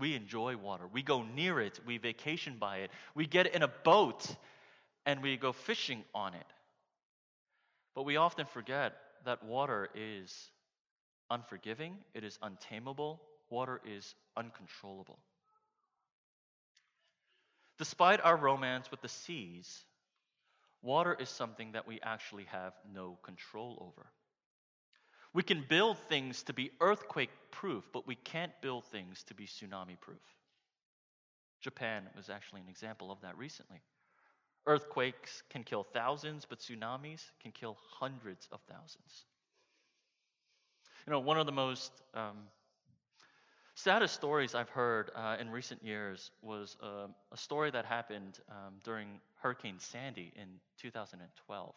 We 0.00 0.14
enjoy 0.14 0.56
water. 0.56 0.84
We 0.90 1.02
go 1.02 1.22
near 1.22 1.60
it. 1.60 1.78
We 1.86 1.98
vacation 1.98 2.56
by 2.58 2.78
it. 2.78 2.90
We 3.14 3.26
get 3.26 3.54
in 3.54 3.62
a 3.62 3.68
boat 3.68 4.26
and 5.06 5.22
we 5.22 5.36
go 5.36 5.52
fishing 5.52 6.04
on 6.14 6.34
it. 6.34 6.46
But 7.94 8.04
we 8.04 8.16
often 8.16 8.46
forget 8.46 8.94
that 9.24 9.44
water 9.44 9.88
is 9.94 10.50
unforgiving, 11.30 11.96
it 12.14 12.24
is 12.24 12.38
untamable, 12.42 13.20
water 13.50 13.80
is 13.84 14.14
uncontrollable. 14.36 15.18
Despite 17.78 18.20
our 18.20 18.36
romance 18.36 18.90
with 18.90 19.00
the 19.00 19.08
seas, 19.08 19.84
water 20.82 21.16
is 21.18 21.28
something 21.28 21.72
that 21.72 21.86
we 21.86 22.00
actually 22.02 22.44
have 22.44 22.72
no 22.92 23.18
control 23.22 23.78
over. 23.80 24.06
We 25.32 25.42
can 25.42 25.64
build 25.68 25.98
things 26.08 26.42
to 26.44 26.52
be 26.52 26.70
earthquake 26.80 27.30
proof, 27.50 27.88
but 27.92 28.06
we 28.06 28.16
can't 28.16 28.52
build 28.60 28.84
things 28.86 29.22
to 29.24 29.34
be 29.34 29.46
tsunami 29.46 29.98
proof. 30.00 30.22
Japan 31.60 32.08
was 32.16 32.30
actually 32.30 32.62
an 32.62 32.68
example 32.68 33.12
of 33.12 33.20
that 33.20 33.36
recently. 33.36 33.80
Earthquakes 34.66 35.42
can 35.50 35.62
kill 35.62 35.84
thousands, 35.84 36.46
but 36.48 36.58
tsunamis 36.58 37.22
can 37.40 37.52
kill 37.52 37.76
hundreds 37.98 38.48
of 38.50 38.60
thousands. 38.68 39.24
You 41.06 41.12
know, 41.12 41.20
one 41.20 41.38
of 41.38 41.46
the 41.46 41.52
most 41.52 41.92
um, 42.14 42.36
saddest 43.74 44.14
stories 44.14 44.54
I've 44.54 44.68
heard 44.68 45.10
uh, 45.14 45.36
in 45.40 45.50
recent 45.50 45.82
years 45.82 46.30
was 46.42 46.76
uh, 46.82 47.06
a 47.32 47.36
story 47.36 47.70
that 47.70 47.84
happened 47.84 48.38
um, 48.50 48.74
during 48.84 49.20
Hurricane 49.36 49.78
Sandy 49.78 50.32
in 50.36 50.48
2012. 50.78 51.74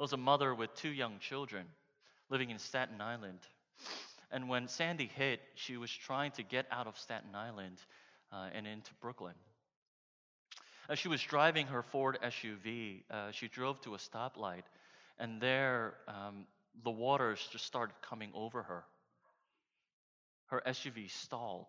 It 0.00 0.02
was 0.02 0.14
a 0.14 0.16
mother 0.16 0.54
with 0.54 0.74
two 0.76 0.88
young 0.88 1.18
children 1.18 1.66
living 2.30 2.48
in 2.48 2.58
Staten 2.58 3.02
Island. 3.02 3.38
And 4.32 4.48
when 4.48 4.66
Sandy 4.66 5.10
hit, 5.14 5.42
she 5.56 5.76
was 5.76 5.90
trying 5.90 6.30
to 6.32 6.42
get 6.42 6.64
out 6.70 6.86
of 6.86 6.96
Staten 6.98 7.34
Island 7.34 7.76
uh, 8.32 8.48
and 8.54 8.66
into 8.66 8.94
Brooklyn. 9.02 9.34
As 10.88 10.98
she 10.98 11.08
was 11.08 11.20
driving 11.20 11.66
her 11.66 11.82
Ford 11.82 12.18
SUV, 12.24 13.02
uh, 13.10 13.32
she 13.32 13.48
drove 13.48 13.78
to 13.82 13.94
a 13.94 13.98
stoplight, 13.98 14.62
and 15.18 15.38
there 15.38 15.92
um, 16.08 16.46
the 16.82 16.90
waters 16.90 17.46
just 17.52 17.66
started 17.66 17.92
coming 18.00 18.30
over 18.34 18.62
her 18.62 18.84
her 20.46 20.62
SUV 20.66 21.10
stalled. 21.10 21.68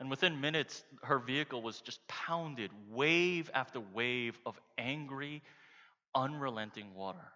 And 0.00 0.10
within 0.10 0.40
minutes, 0.40 0.82
her 1.04 1.20
vehicle 1.20 1.62
was 1.62 1.80
just 1.80 2.04
pounded, 2.08 2.72
wave 2.90 3.52
after 3.54 3.80
wave 3.94 4.36
of 4.44 4.60
angry, 4.76 5.42
unrelenting 6.16 6.94
water. 6.94 7.32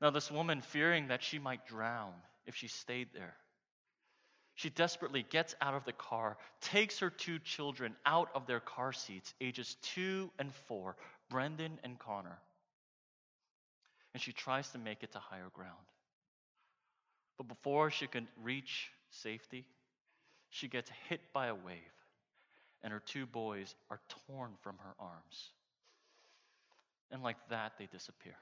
Now, 0.00 0.10
this 0.10 0.30
woman, 0.30 0.62
fearing 0.62 1.08
that 1.08 1.22
she 1.22 1.38
might 1.38 1.66
drown 1.66 2.12
if 2.46 2.56
she 2.56 2.66
stayed 2.66 3.08
there, 3.14 3.36
she 4.54 4.68
desperately 4.68 5.24
gets 5.28 5.54
out 5.60 5.74
of 5.74 5.84
the 5.84 5.92
car, 5.92 6.36
takes 6.60 6.98
her 6.98 7.10
two 7.10 7.38
children 7.38 7.94
out 8.04 8.30
of 8.34 8.46
their 8.46 8.58
car 8.58 8.92
seats, 8.92 9.32
ages 9.40 9.76
two 9.82 10.30
and 10.38 10.52
four, 10.66 10.96
Brendan 11.30 11.78
and 11.84 11.98
Connor, 11.98 12.38
and 14.12 14.22
she 14.22 14.32
tries 14.32 14.68
to 14.70 14.78
make 14.78 15.02
it 15.02 15.12
to 15.12 15.18
higher 15.18 15.50
ground. 15.54 15.76
But 17.38 17.48
before 17.48 17.90
she 17.90 18.06
can 18.06 18.28
reach 18.42 18.90
safety, 19.10 19.64
she 20.50 20.68
gets 20.68 20.90
hit 21.08 21.20
by 21.32 21.46
a 21.46 21.54
wave, 21.54 21.76
and 22.82 22.92
her 22.92 23.02
two 23.06 23.26
boys 23.26 23.74
are 23.90 24.00
torn 24.26 24.52
from 24.62 24.76
her 24.78 24.94
arms. 24.98 25.52
And 27.12 27.22
like 27.22 27.36
that, 27.50 27.72
they 27.78 27.86
disappear. 27.86 28.34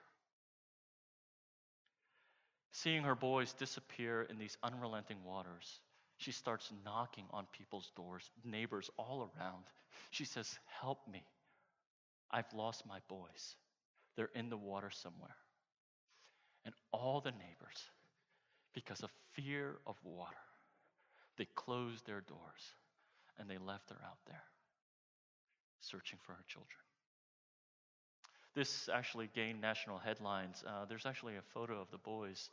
Seeing 2.73 3.03
her 3.03 3.17
boys 3.17 3.53
disappear 3.53 4.23
in 4.23 4.39
these 4.39 4.57
unrelenting 4.63 5.19
waters, 5.25 5.81
she 6.19 6.33
starts 6.33 6.73
knocking 6.85 7.25
on 7.33 7.47
people's 7.53 7.91
doors, 7.97 8.31
neighbors 8.45 8.89
all 8.97 9.31
around. 9.37 9.65
She 10.11 10.25
says, 10.25 10.59
Help 10.81 11.01
me. 11.11 11.25
I've 12.31 12.53
lost 12.55 12.87
my 12.87 13.01
boys. 13.09 13.57
They're 14.17 14.31
in 14.35 14.51
the 14.51 14.57
water 14.57 14.91
somewhere. 14.91 15.37
And 16.65 16.75
all 16.93 17.21
the 17.21 17.33
neighbors 17.33 17.91
because 18.73 19.03
of 19.03 19.11
fear 19.33 19.79
of 19.87 19.97
water. 20.05 20.37
They 21.37 21.47
closed 21.57 22.07
their 22.07 22.21
doors 22.21 22.75
and 23.39 23.49
they 23.49 23.59
left 23.59 23.91
her 23.91 23.99
out 24.05 24.19
there 24.27 24.45
searching 25.81 26.19
for 26.23 26.33
her 26.33 26.45
children. 26.47 26.79
This 28.55 28.89
actually 28.93 29.31
gained 29.35 29.61
national 29.61 29.99
headlines. 29.99 30.65
Uh, 30.67 30.85
there's 30.85 31.07
actually 31.07 31.37
a 31.37 31.43
photo 31.43 31.81
of 31.81 31.91
the 31.91 31.99
boys 31.99 32.51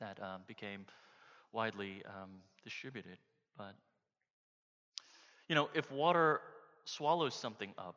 that 0.00 0.22
um, 0.22 0.42
became 0.46 0.84
widely 1.52 2.02
um, 2.06 2.30
distributed. 2.62 3.18
But, 3.56 3.74
you 5.48 5.54
know, 5.54 5.70
if 5.74 5.90
water 5.90 6.40
swallows 6.84 7.34
something 7.34 7.72
up, 7.78 7.96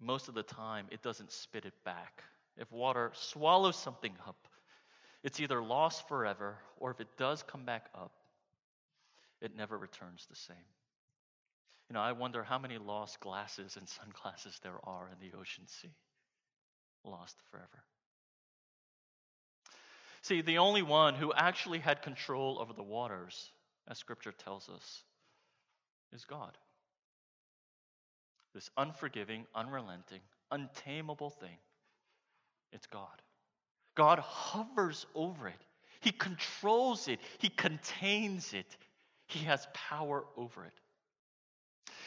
most 0.00 0.28
of 0.28 0.34
the 0.34 0.42
time 0.42 0.86
it 0.90 1.02
doesn't 1.02 1.32
spit 1.32 1.64
it 1.64 1.74
back. 1.84 2.22
If 2.56 2.70
water 2.72 3.10
swallows 3.14 3.76
something 3.76 4.12
up, 4.26 4.48
it's 5.22 5.40
either 5.40 5.62
lost 5.62 6.08
forever, 6.08 6.56
or 6.78 6.90
if 6.90 7.00
it 7.00 7.08
does 7.18 7.42
come 7.42 7.64
back 7.64 7.86
up, 7.94 8.12
it 9.40 9.56
never 9.56 9.76
returns 9.76 10.26
the 10.30 10.36
same. 10.36 10.56
You 11.88 11.94
know, 11.94 12.00
I 12.00 12.12
wonder 12.12 12.42
how 12.42 12.58
many 12.58 12.78
lost 12.78 13.20
glasses 13.20 13.76
and 13.76 13.88
sunglasses 14.00 14.58
there 14.62 14.78
are 14.84 15.08
in 15.08 15.18
the 15.20 15.36
ocean 15.36 15.66
sea. 15.66 15.94
Lost 17.04 17.36
forever. 17.50 17.84
See, 20.22 20.42
the 20.42 20.58
only 20.58 20.82
one 20.82 21.14
who 21.14 21.32
actually 21.32 21.78
had 21.78 22.02
control 22.02 22.58
over 22.60 22.72
the 22.72 22.82
waters, 22.82 23.52
as 23.86 23.98
scripture 23.98 24.32
tells 24.32 24.68
us, 24.68 25.04
is 26.12 26.24
God. 26.24 26.56
This 28.54 28.68
unforgiving, 28.76 29.46
unrelenting, 29.54 30.20
untamable 30.50 31.30
thing, 31.30 31.58
it's 32.72 32.86
God. 32.86 33.22
God 33.94 34.18
hovers 34.18 35.06
over 35.14 35.48
it. 35.48 35.64
He 36.00 36.10
controls 36.10 37.08
it. 37.08 37.20
He 37.38 37.48
contains 37.48 38.52
it. 38.52 38.76
He 39.28 39.44
has 39.44 39.66
power 39.72 40.24
over 40.36 40.64
it. 40.64 40.74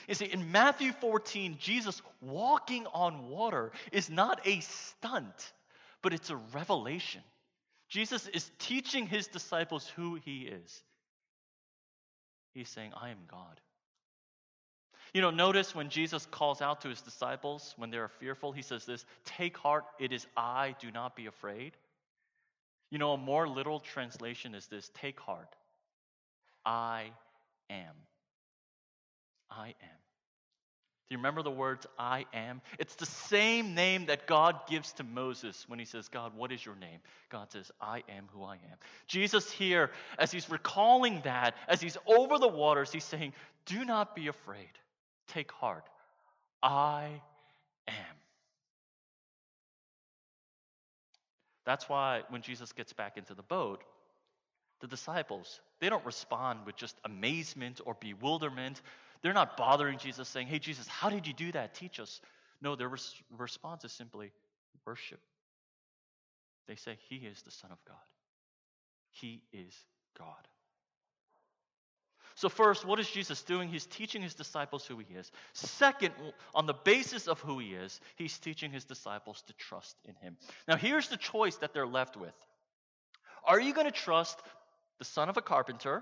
You 0.09 0.15
see, 0.15 0.25
in 0.25 0.51
Matthew 0.51 0.91
14, 0.91 1.57
Jesus 1.59 2.01
walking 2.19 2.87
on 2.87 3.29
water 3.29 3.71
is 3.91 4.09
not 4.09 4.41
a 4.43 4.59
stunt, 4.61 5.53
but 6.01 6.15
it's 6.15 6.31
a 6.31 6.35
revelation. 6.35 7.21
Jesus 7.89 8.27
is 8.27 8.49
teaching 8.57 9.05
his 9.05 9.27
disciples 9.27 9.87
who 9.95 10.15
he 10.15 10.47
is. 10.47 10.83
He's 12.55 12.69
saying, 12.69 12.91
I 12.99 13.09
am 13.09 13.19
God. 13.29 13.61
You 15.13 15.21
know, 15.21 15.29
notice 15.29 15.75
when 15.75 15.89
Jesus 15.89 16.25
calls 16.25 16.59
out 16.59 16.81
to 16.81 16.89
his 16.89 17.01
disciples 17.01 17.75
when 17.77 17.91
they 17.91 17.97
are 17.97 18.07
fearful, 18.07 18.51
he 18.51 18.63
says 18.63 18.85
this 18.85 19.05
Take 19.25 19.57
heart, 19.57 19.85
it 19.99 20.11
is 20.11 20.25
I, 20.35 20.75
do 20.79 20.89
not 20.89 21.15
be 21.15 21.27
afraid. 21.27 21.73
You 22.89 22.97
know, 22.97 23.13
a 23.13 23.17
more 23.17 23.47
literal 23.47 23.79
translation 23.79 24.55
is 24.55 24.65
this 24.65 24.89
Take 24.95 25.19
heart, 25.19 25.55
I 26.65 27.11
am. 27.69 27.93
I 29.51 29.67
am. 29.67 29.99
Do 31.09 31.15
you 31.15 31.17
remember 31.17 31.41
the 31.41 31.49
words 31.49 31.87
I 31.97 32.25
am? 32.33 32.61
It's 32.77 32.93
the 32.93 33.07
same 33.07 33.73
name 33.73 34.05
that 34.07 34.27
God 34.27 34.55
gives 34.69 34.93
to 34.93 35.03
Moses 35.03 35.65
when 35.67 35.79
he 35.79 35.85
says, 35.85 36.07
God, 36.07 36.35
what 36.35 36.51
is 36.51 36.63
your 36.63 36.75
name? 36.75 36.99
God 37.29 37.51
says, 37.51 37.71
I 37.81 38.03
am 38.09 38.27
who 38.31 38.43
I 38.43 38.53
am. 38.53 38.77
Jesus 39.07 39.49
here, 39.49 39.89
as 40.19 40.31
he's 40.31 40.51
recalling 40.51 41.21
that, 41.23 41.55
as 41.67 41.81
he's 41.81 41.97
over 42.05 42.37
the 42.37 42.47
waters, 42.47 42.91
he's 42.91 43.03
saying, 43.03 43.33
Do 43.65 43.83
not 43.85 44.15
be 44.15 44.27
afraid. 44.27 44.69
Take 45.29 45.51
heart. 45.51 45.89
I 46.61 47.21
am. 47.87 48.19
That's 51.65 51.89
why 51.89 52.21
when 52.29 52.43
Jesus 52.43 52.71
gets 52.71 52.93
back 52.93 53.17
into 53.17 53.33
the 53.33 53.43
boat, 53.43 53.83
the 54.79 54.87
disciples, 54.87 55.59
they 55.79 55.89
don't 55.89 56.05
respond 56.05 56.65
with 56.65 56.75
just 56.75 56.95
amazement 57.03 57.81
or 57.85 57.95
bewilderment. 57.99 58.81
They're 59.21 59.33
not 59.33 59.57
bothering 59.57 59.97
Jesus 59.97 60.27
saying, 60.27 60.47
Hey, 60.47 60.59
Jesus, 60.59 60.87
how 60.87 61.09
did 61.09 61.27
you 61.27 61.33
do 61.33 61.51
that? 61.51 61.73
Teach 61.73 61.99
us. 61.99 62.21
No, 62.61 62.75
their 62.75 62.89
res- 62.89 63.15
response 63.37 63.85
is 63.85 63.91
simply 63.91 64.31
worship. 64.85 65.19
They 66.67 66.75
say, 66.75 66.97
He 67.09 67.17
is 67.17 67.41
the 67.41 67.51
Son 67.51 67.71
of 67.71 67.77
God. 67.85 67.97
He 69.11 69.41
is 69.51 69.73
God. 70.17 70.47
So, 72.39 72.47
first, 72.47 72.85
what 72.85 73.01
is 73.01 73.09
Jesus 73.09 73.41
doing? 73.41 73.67
He's 73.67 73.85
teaching 73.85 74.21
his 74.21 74.33
disciples 74.33 74.85
who 74.85 74.97
he 74.97 75.13
is. 75.13 75.29
Second, 75.51 76.13
on 76.55 76.67
the 76.67 76.73
basis 76.73 77.27
of 77.27 77.41
who 77.41 77.59
he 77.59 77.73
is, 77.73 77.99
he's 78.15 78.37
teaching 78.37 78.71
his 78.71 78.85
disciples 78.85 79.43
to 79.47 79.53
trust 79.55 79.97
in 80.05 80.15
him. 80.15 80.37
Now, 80.65 80.77
here's 80.77 81.09
the 81.09 81.17
choice 81.17 81.57
that 81.57 81.73
they're 81.73 81.85
left 81.85 82.15
with 82.15 82.33
Are 83.43 83.59
you 83.59 83.73
going 83.73 83.87
to 83.87 83.91
trust 83.91 84.39
the 84.99 85.05
son 85.05 85.27
of 85.27 85.35
a 85.35 85.41
carpenter 85.41 86.01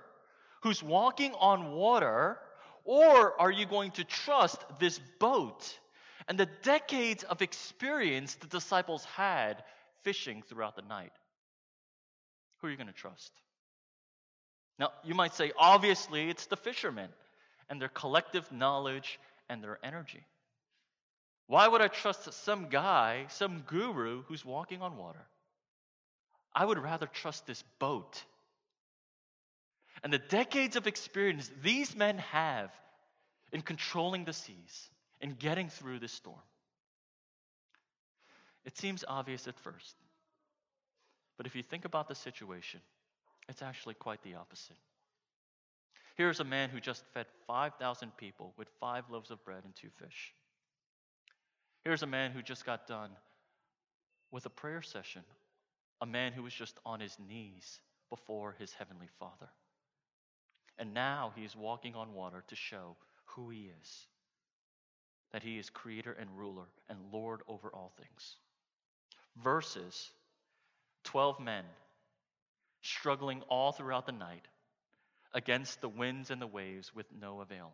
who's 0.61 0.83
walking 0.83 1.33
on 1.39 1.71
water, 1.71 2.37
or 2.87 3.39
are 3.39 3.51
you 3.51 3.65
going 3.65 3.91
to 3.91 4.05
trust 4.05 4.63
this 4.79 4.97
boat 5.19 5.77
and 6.27 6.39
the 6.39 6.47
decades 6.63 7.23
of 7.23 7.41
experience 7.41 8.35
the 8.35 8.47
disciples 8.47 9.03
had 9.03 9.61
fishing 10.03 10.41
throughout 10.47 10.77
the 10.77 10.81
night? 10.81 11.11
Who 12.59 12.67
are 12.67 12.71
you 12.71 12.77
going 12.77 12.87
to 12.87 12.93
trust? 12.93 13.31
Now, 14.79 14.91
you 15.03 15.15
might 15.15 15.33
say, 15.33 15.51
obviously, 15.57 16.29
it's 16.29 16.45
the 16.45 16.55
fishermen 16.55 17.09
and 17.69 17.81
their 17.81 17.89
collective 17.89 18.49
knowledge 18.53 19.19
and 19.49 19.61
their 19.61 19.79
energy. 19.83 20.23
Why 21.47 21.67
would 21.67 21.81
I 21.81 21.89
trust 21.89 22.31
some 22.33 22.69
guy, 22.69 23.25
some 23.29 23.63
guru 23.67 24.23
who's 24.23 24.45
walking 24.45 24.81
on 24.81 24.95
water? 24.95 25.25
I 26.55 26.63
would 26.63 26.77
rather 26.77 27.07
trust 27.07 27.45
this 27.45 27.63
boat. 27.79 28.23
And 30.03 30.13
the 30.13 30.19
decades 30.19 30.75
of 30.75 30.87
experience 30.87 31.49
these 31.61 31.95
men 31.95 32.17
have 32.19 32.71
in 33.51 33.61
controlling 33.61 34.25
the 34.25 34.33
seas 34.33 34.89
and 35.21 35.37
getting 35.37 35.69
through 35.69 35.99
this 35.99 36.11
storm. 36.11 36.37
It 38.65 38.77
seems 38.77 39.03
obvious 39.07 39.47
at 39.47 39.57
first. 39.59 39.95
But 41.37 41.45
if 41.45 41.55
you 41.55 41.63
think 41.63 41.85
about 41.85 42.07
the 42.07 42.15
situation, 42.15 42.81
it's 43.47 43.61
actually 43.61 43.93
quite 43.93 44.21
the 44.23 44.35
opposite. 44.35 44.75
Here's 46.15 46.39
a 46.39 46.43
man 46.43 46.69
who 46.69 46.79
just 46.79 47.03
fed 47.13 47.27
5,000 47.45 48.17
people 48.17 48.53
with 48.57 48.67
five 48.79 49.05
loaves 49.09 49.31
of 49.31 49.43
bread 49.45 49.63
and 49.63 49.75
two 49.75 49.89
fish. 50.03 50.33
Here's 51.83 52.03
a 52.03 52.07
man 52.07 52.31
who 52.31 52.41
just 52.41 52.65
got 52.65 52.87
done 52.87 53.11
with 54.31 54.45
a 54.45 54.49
prayer 54.49 54.81
session, 54.81 55.21
a 56.01 56.05
man 56.05 56.33
who 56.33 56.43
was 56.43 56.53
just 56.53 56.77
on 56.85 56.99
his 56.99 57.15
knees 57.19 57.79
before 58.09 58.55
his 58.59 58.73
heavenly 58.73 59.07
Father. 59.19 59.47
And 60.79 60.93
now 60.93 61.31
he 61.35 61.43
is 61.43 61.55
walking 61.55 61.95
on 61.95 62.13
water 62.13 62.43
to 62.47 62.55
show 62.55 62.95
who 63.25 63.49
he 63.49 63.71
is 63.81 64.07
that 65.31 65.43
he 65.43 65.57
is 65.57 65.69
creator 65.69 66.15
and 66.19 66.29
ruler 66.37 66.65
and 66.89 66.97
Lord 67.11 67.41
over 67.47 67.69
all 67.69 67.91
things. 67.97 68.35
Versus 69.43 70.11
12 71.03 71.39
men 71.39 71.63
struggling 72.81 73.41
all 73.49 73.71
throughout 73.71 74.05
the 74.05 74.11
night 74.11 74.47
against 75.33 75.81
the 75.81 75.89
winds 75.89 76.31
and 76.31 76.41
the 76.41 76.47
waves 76.47 76.95
with 76.95 77.05
no 77.19 77.41
avail. 77.41 77.73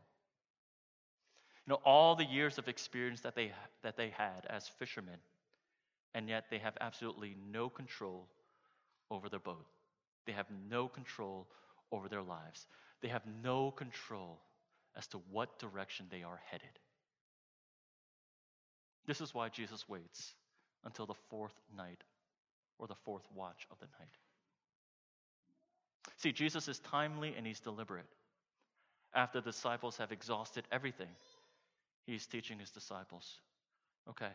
You 1.65 1.71
know, 1.71 1.79
all 1.85 2.15
the 2.15 2.25
years 2.25 2.57
of 2.57 2.67
experience 2.67 3.21
that 3.21 3.35
they, 3.35 3.51
that 3.83 3.95
they 3.95 4.09
had 4.09 4.45
as 4.49 4.67
fishermen, 4.67 5.19
and 6.13 6.27
yet 6.27 6.45
they 6.49 6.57
have 6.57 6.75
absolutely 6.81 7.35
no 7.51 7.69
control 7.69 8.27
over 9.09 9.29
their 9.29 9.39
boat. 9.39 9.65
They 10.25 10.33
have 10.33 10.47
no 10.69 10.87
control 10.87 11.47
over 11.91 12.09
their 12.09 12.23
lives. 12.23 12.65
They 13.03 13.09
have 13.09 13.21
no 13.43 13.69
control 13.69 14.39
as 14.95 15.05
to 15.07 15.17
what 15.29 15.59
direction 15.59 16.07
they 16.09 16.23
are 16.23 16.39
headed. 16.49 16.79
This 19.05 19.19
is 19.21 19.33
why 19.33 19.49
Jesus 19.49 19.87
waits 19.87 20.33
until 20.85 21.05
the 21.05 21.13
fourth 21.29 21.53
night 21.77 22.01
or 22.79 22.87
the 22.87 22.95
fourth 23.03 23.27
watch 23.35 23.67
of 23.69 23.77
the 23.79 23.87
night. 23.99 24.17
See, 26.17 26.31
Jesus 26.31 26.67
is 26.67 26.79
timely 26.79 27.35
and 27.37 27.45
he's 27.45 27.59
deliberate. 27.59 28.09
After 29.13 29.41
the 29.41 29.51
disciples 29.51 29.97
have 29.97 30.11
exhausted 30.11 30.63
everything, 30.71 31.09
he's 32.05 32.25
teaching 32.25 32.57
his 32.57 32.71
disciples 32.71 33.39
okay, 34.09 34.31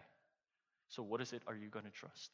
so 0.88 1.02
what 1.02 1.20
is 1.20 1.32
it 1.32 1.42
are 1.46 1.54
you 1.54 1.68
going 1.68 1.84
to 1.84 1.90
trust? 1.90 2.30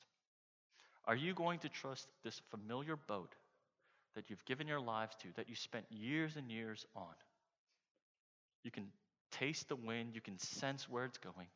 Are 1.04 1.16
you 1.16 1.34
going 1.34 1.58
to 1.60 1.68
trust 1.68 2.08
this 2.22 2.40
familiar 2.50 2.96
boat 2.96 3.34
that 4.14 4.30
you've 4.30 4.44
given 4.44 4.66
your 4.66 4.80
lives 4.80 5.14
to, 5.22 5.28
that 5.36 5.48
you 5.48 5.54
spent 5.54 5.84
years 5.90 6.36
and 6.36 6.50
years 6.50 6.86
on? 6.94 7.14
You 8.62 8.70
can 8.70 8.86
taste 9.32 9.68
the 9.68 9.76
wind, 9.76 10.14
you 10.14 10.20
can 10.20 10.38
sense 10.38 10.88
where 10.88 11.04
it's 11.04 11.18
going, 11.18 11.48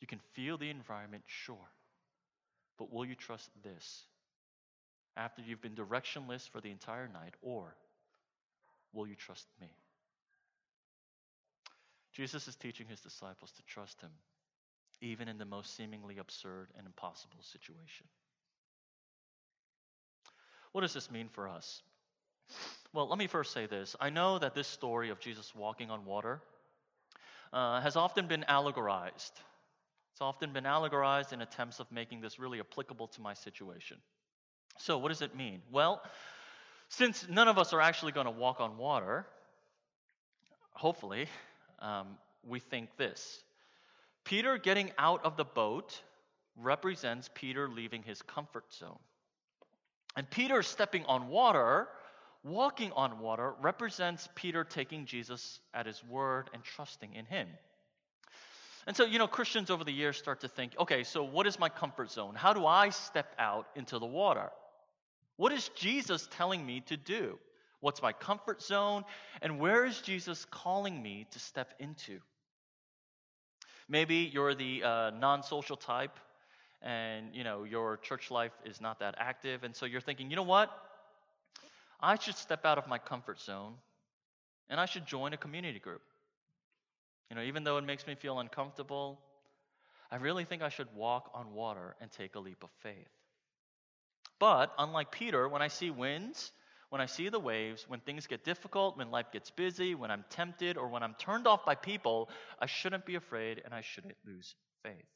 you 0.00 0.06
can 0.06 0.20
feel 0.34 0.58
the 0.58 0.70
environment, 0.70 1.24
sure. 1.26 1.70
But 2.78 2.92
will 2.92 3.04
you 3.04 3.14
trust 3.14 3.50
this? 3.62 4.04
after 5.16 5.42
you've 5.42 5.60
been 5.60 5.74
directionless 5.74 6.48
for 6.48 6.60
the 6.60 6.70
entire 6.70 7.08
night, 7.08 7.34
or 7.42 7.74
will 8.92 9.06
you 9.06 9.14
trust 9.14 9.46
me? 9.60 9.68
Jesus 12.12 12.48
is 12.48 12.56
teaching 12.56 12.86
his 12.88 13.00
disciples 13.00 13.52
to 13.52 13.62
trust 13.62 14.00
him, 14.00 14.10
even 15.00 15.28
in 15.28 15.38
the 15.38 15.44
most 15.44 15.76
seemingly 15.76 16.18
absurd 16.18 16.68
and 16.76 16.86
impossible 16.86 17.42
situation. 17.42 18.06
What 20.72 20.82
does 20.82 20.94
this 20.94 21.10
mean 21.10 21.28
for 21.28 21.48
us? 21.48 21.82
Well, 22.92 23.08
let 23.08 23.18
me 23.18 23.26
first 23.26 23.52
say 23.52 23.66
this. 23.66 23.96
I 24.00 24.10
know 24.10 24.38
that 24.38 24.54
this 24.54 24.66
story 24.68 25.10
of 25.10 25.18
Jesus 25.18 25.54
walking 25.54 25.90
on 25.90 26.04
water 26.04 26.40
uh, 27.52 27.80
has 27.80 27.96
often 27.96 28.26
been 28.26 28.44
allegorized. 28.48 29.32
It's 30.12 30.20
often 30.20 30.52
been 30.52 30.64
allegorized 30.64 31.32
in 31.32 31.40
attempts 31.40 31.80
of 31.80 31.90
making 31.90 32.20
this 32.20 32.38
really 32.38 32.60
applicable 32.60 33.08
to 33.08 33.20
my 33.20 33.34
situation. 33.34 33.96
So, 34.78 34.98
what 34.98 35.08
does 35.08 35.22
it 35.22 35.34
mean? 35.34 35.62
Well, 35.70 36.02
since 36.88 37.26
none 37.28 37.48
of 37.48 37.58
us 37.58 37.72
are 37.72 37.80
actually 37.80 38.12
going 38.12 38.26
to 38.26 38.32
walk 38.32 38.60
on 38.60 38.76
water, 38.76 39.26
hopefully, 40.72 41.26
um, 41.78 42.18
we 42.46 42.58
think 42.58 42.96
this 42.96 43.42
Peter 44.24 44.58
getting 44.58 44.90
out 44.98 45.24
of 45.24 45.36
the 45.36 45.44
boat 45.44 46.00
represents 46.56 47.30
Peter 47.34 47.68
leaving 47.68 48.02
his 48.02 48.20
comfort 48.22 48.64
zone. 48.72 48.98
And 50.16 50.28
Peter 50.28 50.62
stepping 50.62 51.04
on 51.06 51.28
water, 51.28 51.88
walking 52.44 52.92
on 52.92 53.20
water, 53.20 53.54
represents 53.60 54.28
Peter 54.34 54.64
taking 54.64 55.06
Jesus 55.06 55.60
at 55.72 55.86
his 55.86 56.02
word 56.04 56.50
and 56.52 56.62
trusting 56.62 57.14
in 57.14 57.24
him. 57.24 57.48
And 58.86 58.96
so, 58.96 59.04
you 59.04 59.18
know, 59.18 59.28
Christians 59.28 59.70
over 59.70 59.84
the 59.84 59.92
years 59.92 60.16
start 60.16 60.40
to 60.40 60.48
think 60.48 60.72
okay, 60.78 61.04
so 61.04 61.22
what 61.22 61.46
is 61.46 61.58
my 61.58 61.68
comfort 61.68 62.10
zone? 62.10 62.34
How 62.34 62.52
do 62.52 62.66
I 62.66 62.90
step 62.90 63.34
out 63.38 63.66
into 63.76 63.98
the 63.98 64.06
water? 64.06 64.50
What 65.36 65.52
is 65.52 65.68
Jesus 65.70 66.28
telling 66.32 66.64
me 66.64 66.80
to 66.86 66.96
do? 66.96 67.38
What's 67.80 68.02
my 68.02 68.12
comfort 68.12 68.62
zone? 68.62 69.04
And 69.40 69.58
where 69.58 69.84
is 69.84 70.00
Jesus 70.00 70.44
calling 70.50 71.02
me 71.02 71.26
to 71.30 71.38
step 71.38 71.74
into? 71.78 72.20
Maybe 73.88 74.30
you're 74.32 74.54
the 74.54 74.82
uh, 74.82 75.10
non-social 75.10 75.76
type, 75.76 76.18
and 76.80 77.34
you 77.34 77.44
know 77.44 77.64
your 77.64 77.98
church 77.98 78.30
life 78.30 78.52
is 78.64 78.80
not 78.80 79.00
that 79.00 79.14
active, 79.18 79.64
and 79.64 79.74
so 79.74 79.86
you're 79.86 80.00
thinking, 80.00 80.30
you 80.30 80.36
know 80.36 80.42
what? 80.42 80.70
I 82.02 82.18
should 82.18 82.36
step 82.36 82.64
out 82.64 82.78
of 82.78 82.88
my 82.88 82.98
comfort 82.98 83.40
zone, 83.40 83.74
and 84.68 84.80
I 84.80 84.86
should 84.86 85.06
join 85.06 85.32
a 85.32 85.36
community 85.36 85.78
group. 85.78 86.02
You 87.30 87.36
know, 87.36 87.42
even 87.42 87.64
though 87.64 87.78
it 87.78 87.84
makes 87.84 88.06
me 88.06 88.14
feel 88.14 88.40
uncomfortable, 88.40 89.20
I 90.10 90.16
really 90.16 90.44
think 90.44 90.62
I 90.62 90.68
should 90.68 90.88
walk 90.94 91.30
on 91.32 91.54
water 91.54 91.96
and 92.00 92.10
take 92.10 92.34
a 92.34 92.40
leap 92.40 92.64
of 92.64 92.70
faith. 92.82 93.08
But 94.38 94.72
unlike 94.78 95.12
Peter, 95.12 95.48
when 95.48 95.62
I 95.62 95.68
see 95.68 95.90
winds, 95.90 96.50
when 96.90 97.00
I 97.00 97.06
see 97.06 97.28
the 97.30 97.40
waves, 97.40 97.86
when 97.88 98.00
things 98.00 98.26
get 98.26 98.44
difficult, 98.44 98.98
when 98.98 99.10
life 99.10 99.32
gets 99.32 99.50
busy, 99.50 99.94
when 99.94 100.10
I'm 100.10 100.24
tempted, 100.28 100.76
or 100.76 100.88
when 100.88 101.02
I'm 101.02 101.14
turned 101.14 101.46
off 101.46 101.64
by 101.64 101.76
people, 101.76 102.28
I 102.58 102.66
shouldn't 102.66 103.06
be 103.06 103.14
afraid 103.14 103.62
and 103.64 103.72
I 103.72 103.80
shouldn't 103.80 104.16
lose 104.26 104.54
faith. 104.82 105.06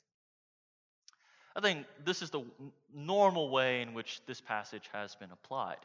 I 1.55 1.61
think 1.61 1.87
this 2.05 2.22
is 2.22 2.31
the 2.31 2.44
normal 2.94 3.51
way 3.51 3.83
in 3.83 3.92
which 3.92 4.20
this 4.27 4.40
passage 4.40 4.88
has 4.92 5.14
been 5.16 5.33
applied. 5.33 5.85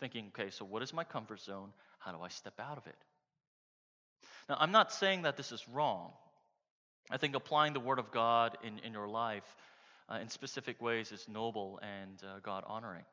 Thinking, 0.00 0.30
okay, 0.38 0.50
so 0.50 0.64
what 0.64 0.82
is 0.82 0.92
my 0.92 1.04
comfort 1.04 1.40
zone? 1.40 1.70
How 1.98 2.12
do 2.12 2.20
I 2.20 2.28
step 2.28 2.60
out 2.60 2.76
of 2.78 2.86
it? 2.86 2.96
Now, 4.48 4.56
I'm 4.60 4.72
not 4.72 4.92
saying 4.92 5.22
that 5.22 5.36
this 5.36 5.52
is 5.52 5.66
wrong. 5.68 6.12
I 7.10 7.16
think 7.16 7.34
applying 7.34 7.72
the 7.72 7.80
Word 7.80 7.98
of 7.98 8.10
God 8.10 8.58
in, 8.62 8.78
in 8.80 8.92
your 8.92 9.08
life 9.08 9.44
uh, 10.08 10.18
in 10.20 10.28
specific 10.28 10.80
ways 10.80 11.12
is 11.12 11.26
noble 11.28 11.80
and 11.82 12.22
uh, 12.22 12.38
God 12.42 12.64
honoring. 12.66 13.04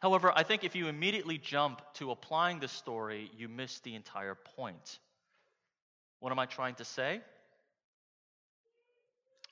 However, 0.00 0.32
I 0.34 0.42
think 0.42 0.64
if 0.64 0.76
you 0.76 0.86
immediately 0.86 1.38
jump 1.38 1.82
to 1.94 2.10
applying 2.10 2.60
this 2.60 2.72
story, 2.72 3.30
you 3.36 3.48
miss 3.48 3.80
the 3.80 3.94
entire 3.94 4.36
point. 4.56 4.98
What 6.20 6.32
am 6.32 6.38
I 6.38 6.46
trying 6.46 6.76
to 6.76 6.84
say? 6.84 7.20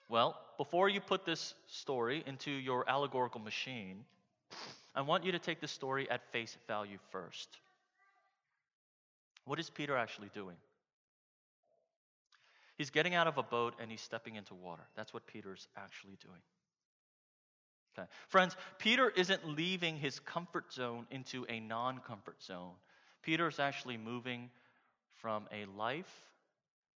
Well, 0.09 0.39
before 0.57 0.89
you 0.89 1.01
put 1.01 1.25
this 1.25 1.55
story 1.67 2.23
into 2.27 2.51
your 2.51 2.89
allegorical 2.89 3.41
machine, 3.41 4.05
I 4.97 5.03
want 5.03 5.25
you 5.25 5.33
to 5.33 5.39
take 5.39 5.61
the 5.61 5.69
story 5.69 6.11
at 6.11 6.25
face 6.33 6.57
value 6.67 6.97
first. 7.11 7.49
What 9.45 9.61
is 9.61 9.69
Peter 9.69 9.95
actually 9.95 10.31
doing? 10.33 10.57
He's 12.79 12.89
getting 12.89 13.15
out 13.15 13.27
of 13.27 13.37
a 13.37 13.43
boat 13.43 13.75
and 13.79 13.91
he's 13.91 14.01
stepping 14.01 14.37
into 14.37 14.55
water. 14.55 14.83
That's 14.97 15.13
what 15.13 15.27
Peter's 15.27 15.69
actually 15.77 16.17
doing. 16.25 16.41
Okay. 17.99 18.09
Friends, 18.29 18.57
Peter 18.79 19.11
isn't 19.11 19.47
leaving 19.47 19.97
his 19.97 20.19
comfort 20.19 20.73
zone 20.73 21.07
into 21.11 21.47
a 21.49 21.61
non 21.61 21.99
comfort 22.01 22.43
zone. 22.43 22.73
Peter 23.23 23.49
is 23.49 23.59
actually 23.59 23.97
moving 23.99 24.51
from 25.15 25.47
a 25.53 25.67
life 25.79 26.25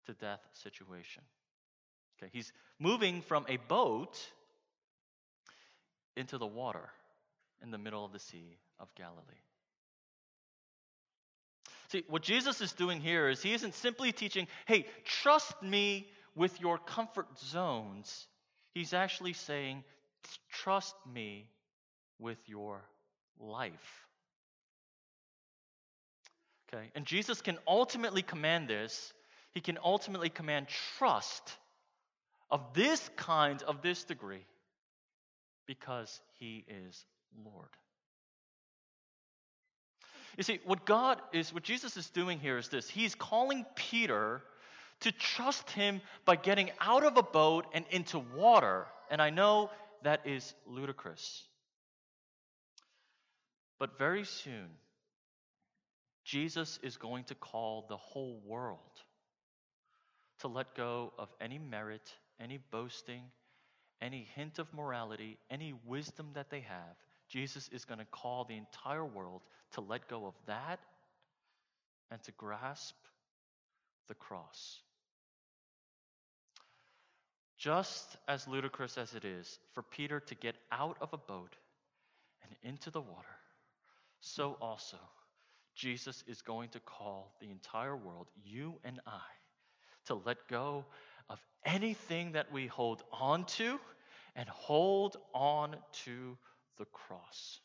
to 0.07 0.15
death 0.15 0.41
situation. 0.53 1.23
Okay, 2.19 2.31
he's 2.33 2.53
moving 2.79 3.23
from 3.23 3.47
a 3.49 3.57
boat 3.69 4.19
into 6.17 6.37
the 6.37 6.47
water 6.47 6.91
in 7.63 7.71
the 7.71 7.79
middle 7.79 8.05
of 8.05 8.13
the 8.13 8.19
Sea 8.19 8.59
of 8.79 8.95
Galilee. 8.95 9.21
See, 11.89 12.05
what 12.09 12.23
Jesus 12.23 12.61
is 12.61 12.73
doing 12.73 13.01
here 13.01 13.29
is 13.29 13.43
he 13.43 13.53
isn't 13.53 13.75
simply 13.75 14.13
teaching, 14.13 14.47
hey, 14.67 14.87
trust 15.05 15.61
me 15.63 16.09
with 16.37 16.61
your 16.61 16.79
comfort 16.79 17.27
zones. 17.39 18.29
He's 18.75 18.93
actually 18.93 19.33
saying, 19.33 19.83
trust 20.51 20.95
me 21.13 21.49
with 22.21 22.39
your 22.47 22.83
life. 23.41 24.07
Okay? 26.73 26.91
And 26.95 27.05
Jesus 27.05 27.41
can 27.41 27.59
ultimately 27.67 28.23
command 28.23 28.69
this. 28.69 29.13
He 29.53 29.61
can 29.61 29.77
ultimately 29.83 30.29
command 30.29 30.69
trust 30.97 31.57
of 32.51 32.61
this 32.75 33.11
kind, 33.17 33.63
of 33.65 33.83
this 33.83 34.05
degree, 34.05 34.45
because 35.67 36.21
he 36.39 36.65
is 36.69 37.05
Lord. 37.45 37.69
You 40.37 40.43
see, 40.43 40.61
what 40.65 40.87
God 40.87 41.21
is, 41.33 41.53
what 41.53 41.63
Jesus 41.63 41.97
is 41.97 42.09
doing 42.11 42.39
here 42.39 42.57
is 42.59 42.69
this 42.69 42.89
He's 42.89 43.15
calling 43.15 43.67
Peter 43.75 44.43
to 45.01 45.13
trust 45.13 45.71
him 45.71 46.01
by 46.25 46.37
getting 46.37 46.71
out 46.81 47.05
of 47.05 47.17
a 47.17 47.23
boat 47.23 47.67
and 47.73 47.85
into 47.91 48.19
water. 48.19 48.87
And 49.11 49.21
I 49.21 49.31
know 49.31 49.71
that 50.03 50.27
is 50.27 50.55
ludicrous. 50.67 51.45
But 53.79 53.99
very 53.99 54.25
soon, 54.25 54.69
Jesus 56.25 56.79
is 56.83 56.97
going 56.99 57.25
to 57.25 57.35
call 57.35 57.87
the 57.89 57.97
whole 57.97 58.41
world 58.47 58.79
to 60.41 60.49
let 60.49 60.75
go 60.75 61.13
of 61.19 61.29
any 61.41 61.59
merit, 61.59 62.15
any 62.39 62.59
boasting, 62.71 63.23
any 64.03 64.29
hint 64.35 64.59
of 64.59 64.73
morality, 64.73 65.39
any 65.51 65.75
wisdom 65.87 66.29
that 66.35 66.51
they 66.51 66.61
have. 66.61 66.97
Jesus 67.31 67.71
is 67.73 67.85
going 67.85 68.01
to 68.01 68.07
call 68.07 68.45
the 68.45 68.57
entire 68.57 69.05
world 69.05 69.43
to 69.73 69.81
let 69.81 70.09
go 70.09 70.27
of 70.27 70.35
that 70.47 70.81
and 72.11 72.23
to 72.25 72.33
grasp 72.33 72.97
the 74.09 74.15
cross. 74.15 74.81
Just 77.57 78.17
as 78.27 78.49
ludicrous 78.49 78.99
as 78.99 79.15
it 79.15 79.25
is 79.25 79.59
for 79.75 79.83
Peter 79.83 80.19
to 80.19 80.35
get 80.35 80.57
out 80.73 80.97
of 81.01 81.13
a 81.13 81.19
boat 81.19 81.55
and 82.43 82.57
into 82.63 82.91
the 82.91 83.01
water, 83.01 83.29
so 84.21 84.57
also 84.61 84.97
Jesus 85.77 86.25
is 86.27 86.43
going 86.43 86.71
to 86.71 86.81
call 86.81 87.37
the 87.41 87.51
entire 87.51 87.97
world, 87.97 88.27
you 88.45 88.75
and 88.83 88.99
I, 89.07 89.21
to 90.07 90.15
let 90.15 90.49
go 90.49 90.85
of 91.29 91.39
anything 91.65 92.33
that 92.33 92.51
we 92.51 92.67
hold 92.67 93.05
on 93.13 93.45
to 93.45 93.79
and 94.35 94.49
hold 94.49 95.17
on 95.33 95.77
to 96.05 96.37
the 96.79 96.85
cross. 96.87 97.61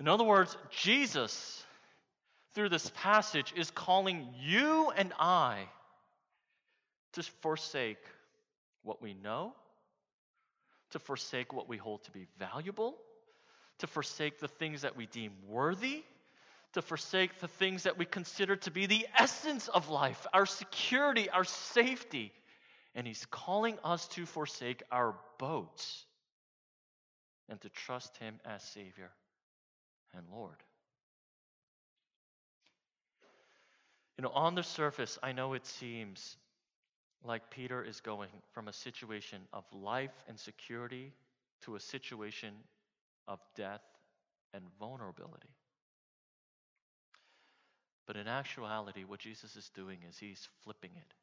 In 0.00 0.06
other 0.06 0.24
words, 0.24 0.56
Jesus, 0.70 1.64
through 2.54 2.68
this 2.68 2.90
passage, 2.96 3.52
is 3.56 3.70
calling 3.70 4.28
you 4.40 4.90
and 4.96 5.12
I 5.18 5.68
to 7.14 7.22
forsake 7.22 7.98
what 8.82 9.02
we 9.02 9.14
know, 9.14 9.54
to 10.90 10.98
forsake 10.98 11.52
what 11.52 11.68
we 11.68 11.76
hold 11.76 12.04
to 12.04 12.10
be 12.12 12.26
valuable, 12.38 12.96
to 13.78 13.86
forsake 13.86 14.38
the 14.38 14.48
things 14.48 14.82
that 14.82 14.96
we 14.96 15.06
deem 15.06 15.32
worthy, 15.48 16.04
to 16.74 16.82
forsake 16.82 17.40
the 17.40 17.48
things 17.48 17.84
that 17.84 17.98
we 17.98 18.04
consider 18.04 18.54
to 18.54 18.70
be 18.70 18.86
the 18.86 19.06
essence 19.18 19.68
of 19.68 19.88
life, 19.88 20.26
our 20.32 20.46
security, 20.46 21.28
our 21.30 21.44
safety. 21.44 22.32
And 22.94 23.06
He's 23.06 23.26
calling 23.26 23.78
us 23.82 24.06
to 24.08 24.26
forsake 24.26 24.82
our 24.92 25.16
boats 25.38 26.04
and 27.48 27.60
to 27.60 27.68
trust 27.68 28.16
Him 28.18 28.40
as 28.44 28.62
Savior 28.62 29.10
and 30.14 30.24
Lord. 30.32 30.56
You 34.16 34.22
know, 34.22 34.30
on 34.30 34.54
the 34.54 34.62
surface, 34.62 35.18
I 35.22 35.32
know 35.32 35.54
it 35.54 35.64
seems 35.64 36.36
like 37.24 37.50
Peter 37.50 37.84
is 37.84 38.00
going 38.00 38.30
from 38.52 38.68
a 38.68 38.72
situation 38.72 39.38
of 39.52 39.64
life 39.72 40.24
and 40.28 40.38
security 40.38 41.12
to 41.62 41.76
a 41.76 41.80
situation 41.80 42.52
of 43.26 43.38
death 43.54 43.82
and 44.54 44.64
vulnerability. 44.78 45.54
But 48.06 48.16
in 48.16 48.26
actuality, 48.26 49.04
what 49.04 49.20
Jesus 49.20 49.54
is 49.54 49.70
doing 49.74 49.98
is 50.08 50.18
he's 50.18 50.48
flipping 50.64 50.90
it. 50.96 51.14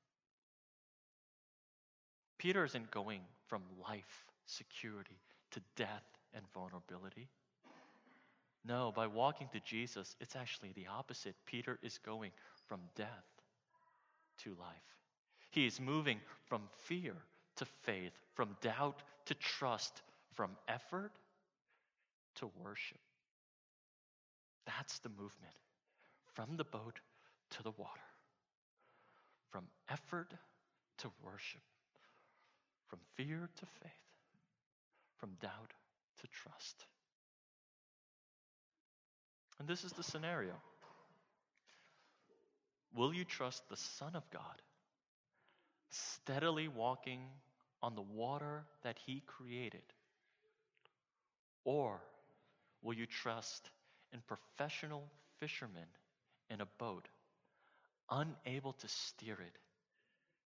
Peter 2.37 2.63
isn't 2.63 2.91
going 2.91 3.21
from 3.47 3.63
life, 3.89 4.25
security, 4.45 5.17
to 5.51 5.61
death 5.75 6.03
and 6.35 6.43
vulnerability. 6.53 7.29
No, 8.67 8.91
by 8.95 9.07
walking 9.07 9.47
to 9.53 9.59
Jesus, 9.59 10.15
it's 10.19 10.35
actually 10.35 10.71
the 10.73 10.87
opposite. 10.87 11.35
Peter 11.45 11.77
is 11.83 11.99
going 11.99 12.31
from 12.67 12.79
death 12.95 13.07
to 14.39 14.49
life. 14.59 14.97
He 15.51 15.65
is 15.65 15.79
moving 15.79 16.19
from 16.47 16.63
fear 16.83 17.13
to 17.57 17.65
faith, 17.83 18.11
from 18.33 18.57
doubt 18.61 19.01
to 19.25 19.33
trust, 19.35 20.01
from 20.33 20.51
effort 20.67 21.11
to 22.35 22.49
worship. 22.63 22.99
That's 24.65 24.99
the 24.99 25.09
movement 25.09 25.55
from 26.33 26.57
the 26.57 26.65
boat 26.65 26.99
to 27.51 27.63
the 27.63 27.71
water, 27.71 28.09
from 29.51 29.65
effort 29.89 30.33
to 30.97 31.11
worship, 31.23 31.61
from 32.87 32.99
fear 33.15 33.49
to 33.55 33.65
faith, 33.81 33.91
from 35.17 35.29
doubt 35.39 35.73
to 36.21 36.27
trust. 36.27 36.85
And 39.59 39.67
this 39.67 39.83
is 39.83 39.93
the 39.93 40.03
scenario. 40.03 40.53
Will 42.93 43.13
you 43.13 43.25
trust 43.25 43.67
the 43.69 43.77
Son 43.77 44.15
of 44.15 44.29
God, 44.31 44.61
steadily 45.89 46.67
walking 46.67 47.21
on 47.81 47.95
the 47.95 48.01
water 48.01 48.63
that 48.83 48.97
He 49.05 49.21
created? 49.25 49.83
Or 51.65 51.99
will 52.81 52.93
you 52.93 53.05
trust 53.05 53.69
in 54.13 54.21
professional 54.27 55.03
fishermen 55.39 55.87
in 56.49 56.61
a 56.61 56.67
boat, 56.77 57.07
unable 58.09 58.73
to 58.73 58.87
steer 58.87 59.33
it 59.33 59.57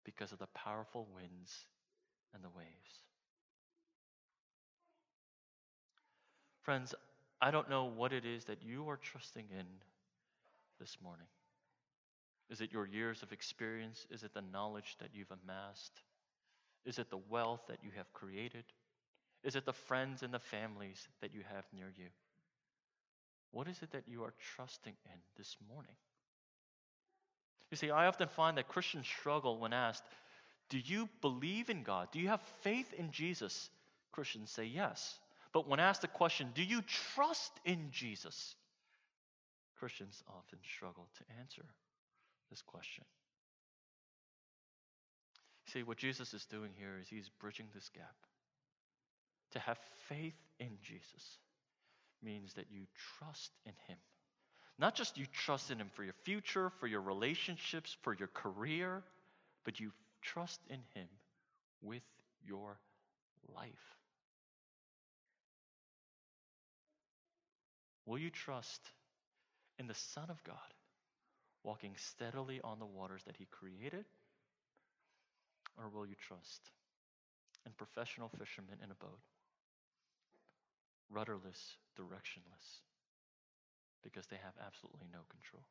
because 0.05 0.33
of 0.33 0.39
the 0.39 0.47
powerful 0.49 1.07
winds 1.15 1.67
and 2.35 2.43
the 2.43 2.49
waves? 2.57 3.12
Friends, 6.63 6.95
I 7.41 7.51
don't 7.51 7.69
know 7.69 7.85
what 7.85 8.13
it 8.13 8.25
is 8.25 8.45
that 8.45 8.63
you 8.63 8.89
are 8.89 8.97
trusting 8.97 9.47
in 9.51 9.67
this 10.79 10.97
morning. 11.03 11.27
Is 12.51 12.61
it 12.61 12.73
your 12.73 12.87
years 12.87 13.23
of 13.23 13.33
experience? 13.33 14.07
Is 14.11 14.23
it 14.23 14.35
the 14.35 14.45
knowledge 14.53 14.97
that 15.01 15.09
you've 15.13 15.33
amassed? 15.45 16.03
Is 16.85 16.99
it 16.99 17.11
the 17.11 17.21
wealth 17.29 17.63
that 17.69 17.79
you 17.83 17.91
have 17.97 18.13
created? 18.13 18.65
Is 19.43 19.57
it 19.57 19.65
the 19.65 19.73
friends 19.73 20.23
and 20.23 20.33
the 20.33 20.39
families 20.39 21.09
that 21.21 21.35
you 21.35 21.41
have 21.53 21.65
near 21.75 21.93
you? 21.97 22.07
What 23.51 23.69
is 23.69 23.83
it 23.83 23.91
that 23.93 24.05
you 24.07 24.23
are 24.23 24.35
trusting 24.55 24.95
in 25.07 25.19
this 25.37 25.57
morning? 25.69 25.95
You 27.71 27.77
see, 27.77 27.91
I 27.91 28.07
often 28.07 28.29
find 28.29 28.59
that 28.59 28.69
Christians 28.69 29.07
struggle 29.07 29.59
when 29.59 29.73
asked, 29.73 30.05
Do 30.69 30.79
you 30.79 31.09
believe 31.21 31.71
in 31.71 31.83
God? 31.83 32.09
Do 32.13 32.21
you 32.21 32.29
have 32.29 32.43
faith 32.61 32.93
in 32.95 33.11
Jesus? 33.11 33.71
Christians 34.13 34.51
say 34.51 34.67
yes. 34.67 35.19
But 35.53 35.69
when 35.69 35.81
asked 35.81 36.03
the 36.03 36.09
question, 36.09 36.51
do 36.55 36.63
you 36.63 36.83
trust 37.15 37.53
in 37.65 37.89
Jesus? 37.91 38.55
Christians 39.79 40.23
often 40.29 40.59
struggle 40.65 41.09
to 41.19 41.25
answer 41.41 41.65
this 42.51 42.63
question. 42.63 43.05
See, 45.67 45.83
what 45.83 45.97
Jesus 45.97 46.35
is 46.35 46.45
doing 46.47 46.71
here 46.77 46.99
is 47.01 47.09
he's 47.09 47.31
bridging 47.41 47.67
this 47.75 47.89
gap. 47.95 48.15
To 49.53 49.59
have 49.59 49.79
faith 50.09 50.37
in 50.59 50.79
Jesus 50.83 51.39
means 52.23 52.55
that 52.55 52.67
you 52.71 52.87
trust 53.19 53.51
in 53.67 53.73
him. 53.87 53.99
Not 54.79 54.95
just 54.95 55.19
you 55.19 55.27
trust 55.27 55.71
in 55.71 55.79
him 55.79 55.91
for 55.95 56.05
your 56.05 56.15
future, 56.25 56.71
for 56.81 56.87
your 56.87 57.01
relationships, 57.01 57.97
for 58.03 58.15
your 58.15 58.29
career, 58.29 59.03
but 59.65 59.81
you 59.81 59.93
trust 60.23 60.61
in 60.71 60.81
him 60.95 61.09
with 61.83 62.03
your 62.47 62.79
life? 63.55 64.02
Will 68.07 68.19
you 68.19 68.31
trust 68.31 68.81
in 69.79 69.87
the 69.87 69.95
Son 69.95 70.27
of 70.29 70.43
God, 70.45 70.57
walking 71.63 71.93
steadily 71.97 72.61
on 72.63 72.79
the 72.79 72.87
waters 72.87 73.23
that 73.27 73.37
He 73.37 73.47
created? 73.51 74.05
Or 75.79 75.89
will 75.89 76.07
you 76.07 76.15
trust 76.27 76.71
in 77.65 77.73
professional 77.73 78.29
fishermen 78.29 78.77
in 78.83 78.91
a 78.91 78.95
boat, 78.95 79.21
rudderless, 81.11 81.77
directionless, 81.99 82.81
because 84.03 84.27
they 84.27 84.37
have 84.37 84.55
absolutely 84.67 85.07
no 85.13 85.21
control? 85.31 85.65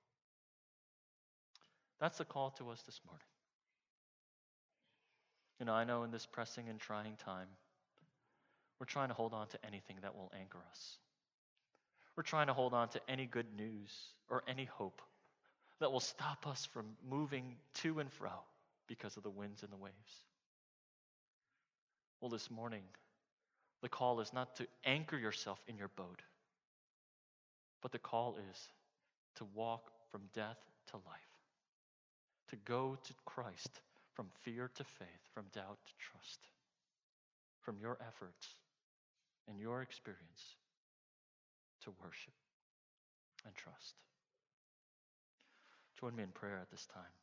That's 2.00 2.18
the 2.18 2.26
call 2.26 2.50
to 2.52 2.70
us 2.70 2.82
this 2.82 3.00
morning. 3.06 3.28
You 5.60 5.66
know, 5.68 5.74
I 5.74 5.84
know 5.84 6.04
in 6.04 6.10
this 6.10 6.26
pressing 6.26 6.70
and 6.70 6.80
trying 6.80 7.16
time, 7.24 7.48
we're 8.80 8.88
trying 8.88 9.10
to 9.10 9.14
hold 9.14 9.34
on 9.34 9.48
to 9.50 9.60
anything 9.64 9.98
that 10.02 10.16
will 10.16 10.32
anchor 10.40 10.58
us. 10.72 10.98
We're 12.16 12.24
trying 12.24 12.48
to 12.48 12.54
hold 12.54 12.74
on 12.74 12.90
to 12.90 13.02
any 13.08 13.26
good 13.26 13.48
news 13.56 13.92
or 14.30 14.44
any 14.48 14.66
hope 14.66 15.02
that 15.80 15.92
will 15.92 16.00
stop 16.00 16.46
us 16.48 16.68
from 16.74 16.86
moving 17.10 17.56
to 17.76 18.00
and 18.00 18.12
fro 18.12 18.32
because 18.88 19.18
of 19.18 19.24
the 19.24 19.30
winds 19.30 19.64
and 19.64 19.72
the 19.72 19.78
waves. 19.78 19.96
Well, 22.20 22.30
this 22.30 22.52
morning, 22.52 22.84
the 23.82 23.90
call 23.90 24.20
is 24.20 24.32
not 24.34 24.56
to 24.58 24.68
anchor 24.86 25.18
yourself 25.18 25.60
in 25.68 25.78
your 25.78 25.88
boat, 25.88 26.22
but 27.82 27.92
the 27.92 28.00
call 28.00 28.38
is 28.52 28.68
to 29.36 29.46
walk 29.56 29.92
from 30.12 30.22
death 30.36 30.60
to 30.92 30.98
life, 30.98 31.04
to 32.50 32.58
go 32.58 32.98
to 33.04 33.14
Christ 33.26 33.82
from 34.14 34.28
fear 34.44 34.70
to 34.76 34.84
faith, 34.84 35.30
from 35.34 35.46
doubt 35.54 35.80
to 35.88 35.94
trust, 35.98 36.40
from 37.62 37.78
your 37.82 37.98
efforts 38.06 38.56
and 39.48 39.60
your 39.60 39.82
experience 39.82 40.58
to 41.84 41.94
worship 42.04 42.34
and 43.46 43.56
trust. 43.56 43.96
Join 46.00 46.16
me 46.16 46.24
in 46.24 46.30
prayer 46.30 46.58
at 46.62 46.70
this 46.72 46.86
time. 46.86 47.21